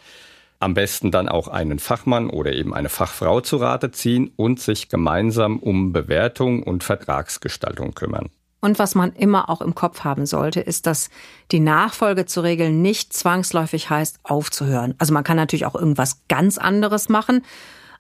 Am 0.60 0.74
besten 0.74 1.12
dann 1.12 1.30
auch 1.30 1.48
einen 1.48 1.80
Fachmann 1.80 2.30
oder 2.30 2.54
eben 2.54 2.74
eine 2.74 2.90
Fachfrau 2.90 3.42
zu 3.42 3.58
Rate 3.58 3.92
ziehen 3.92 4.32
und 4.36 4.60
sich 4.60 4.90
gemeinsam 4.90 5.60
um 5.60 5.94
Bewertung 5.94 6.64
und 6.64 6.84
Vertragsgestaltung 6.84 7.94
kümmern. 7.94 8.30
Und 8.60 8.80
was 8.80 8.96
man 8.96 9.14
immer 9.14 9.50
auch 9.50 9.62
im 9.62 9.76
Kopf 9.76 10.04
haben 10.04 10.26
sollte, 10.26 10.60
ist, 10.60 10.88
dass 10.88 11.10
die 11.52 11.60
Nachfolge 11.60 12.26
zu 12.26 12.42
regeln 12.42 12.82
nicht 12.82 13.14
zwangsläufig 13.14 13.90
heißt, 13.90 14.20
aufzuhören. 14.24 14.96
Also 14.98 15.14
man 15.14 15.24
kann 15.24 15.38
natürlich 15.38 15.68
auch 15.68 15.76
irgendwas 15.76 16.22
ganz 16.28 16.58
anderes 16.58 17.08
machen, 17.08 17.44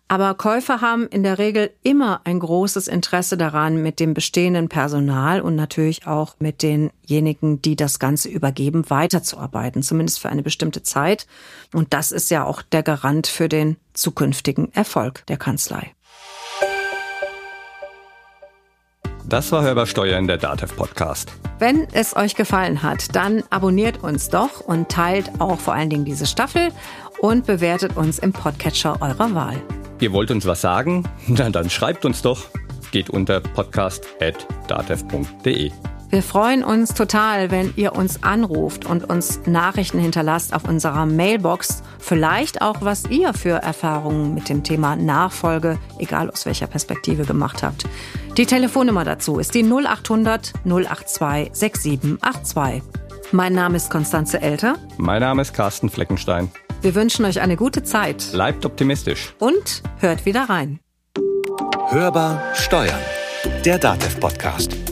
aber 0.07 0.35
Käufer 0.35 0.79
haben 0.81 1.07
in 1.07 1.23
der 1.23 1.37
Regel 1.37 1.71
immer 1.83 2.21
ein 2.23 2.39
großes 2.39 2.87
Interesse 2.87 3.37
daran, 3.37 3.81
mit 3.81 3.99
dem 3.99 4.13
bestehenden 4.13 4.69
Personal 4.69 5.41
und 5.41 5.55
natürlich 5.55 6.07
auch 6.07 6.35
mit 6.39 6.63
denjenigen, 6.63 7.61
die 7.61 7.75
das 7.75 7.99
Ganze 7.99 8.29
übergeben, 8.29 8.89
weiterzuarbeiten, 8.89 9.83
zumindest 9.83 10.19
für 10.19 10.29
eine 10.29 10.43
bestimmte 10.43 10.81
Zeit. 10.81 11.27
Und 11.73 11.93
das 11.93 12.11
ist 12.11 12.31
ja 12.31 12.45
auch 12.45 12.61
der 12.61 12.83
Garant 12.83 13.27
für 13.27 13.49
den 13.49 13.77
zukünftigen 13.93 14.73
Erfolg 14.73 15.25
der 15.27 15.37
Kanzlei. 15.37 15.91
Das 19.25 19.51
war 19.51 19.61
Hörbar 19.61 19.87
Steuer 19.87 20.17
in 20.17 20.27
der 20.27 20.37
DATEV 20.37 20.73
Podcast. 20.77 21.33
Wenn 21.59 21.85
es 21.91 22.15
euch 22.15 22.35
gefallen 22.35 22.81
hat, 22.81 23.13
dann 23.13 23.43
abonniert 23.49 24.01
uns 24.01 24.29
doch 24.29 24.61
und 24.61 24.87
teilt 24.87 25.41
auch 25.41 25.59
vor 25.59 25.73
allen 25.73 25.89
Dingen 25.89 26.05
diese 26.05 26.25
Staffel 26.25 26.69
und 27.19 27.45
bewertet 27.45 27.97
uns 27.97 28.19
im 28.19 28.31
Podcatcher 28.31 29.01
eurer 29.01 29.35
Wahl. 29.35 29.61
Ihr 29.99 30.13
wollt 30.13 30.31
uns 30.31 30.45
was 30.45 30.61
sagen? 30.61 31.03
Na, 31.27 31.49
dann 31.49 31.69
schreibt 31.69 32.05
uns 32.05 32.21
doch. 32.21 32.45
Geht 32.91 33.09
unter 33.09 33.41
podcast.datev.de. 33.41 35.71
Wir 36.09 36.23
freuen 36.23 36.63
uns 36.63 36.93
total, 36.93 37.51
wenn 37.51 37.73
ihr 37.75 37.93
uns 37.93 38.23
anruft 38.23 38.85
und 38.85 39.09
uns 39.09 39.41
Nachrichten 39.45 39.99
hinterlasst 39.99 40.53
auf 40.53 40.63
unserer 40.63 41.05
Mailbox. 41.05 41.83
Vielleicht 41.99 42.61
auch, 42.61 42.77
was 42.79 43.09
ihr 43.09 43.33
für 43.33 43.61
Erfahrungen 43.61 44.33
mit 44.33 44.47
dem 44.47 44.63
Thema 44.63 44.95
Nachfolge, 44.95 45.77
egal 45.99 46.31
aus 46.31 46.45
welcher 46.45 46.67
Perspektive, 46.67 47.25
gemacht 47.25 47.61
habt. 47.61 47.83
Die 48.37 48.45
Telefonnummer 48.45 49.03
dazu 49.03 49.37
ist 49.37 49.53
die 49.53 49.63
0800 49.63 50.53
082 50.63 51.49
6782. 51.51 52.83
Mein 53.33 53.51
Name 53.51 53.75
ist 53.75 53.89
Konstanze 53.89 54.41
Elter. 54.41 54.77
Mein 54.97 55.19
Name 55.19 55.41
ist 55.41 55.53
Carsten 55.53 55.89
Fleckenstein. 55.89 56.49
Wir 56.81 56.95
wünschen 56.95 57.25
euch 57.25 57.41
eine 57.41 57.55
gute 57.55 57.83
Zeit. 57.83 58.27
Bleibt 58.31 58.65
optimistisch. 58.65 59.33
Und 59.39 59.81
hört 59.99 60.25
wieder 60.25 60.43
rein. 60.49 60.79
Hörbar 61.89 62.53
Steuern. 62.53 62.99
Der 63.65 63.77
Datev 63.79 64.19
Podcast. 64.19 64.86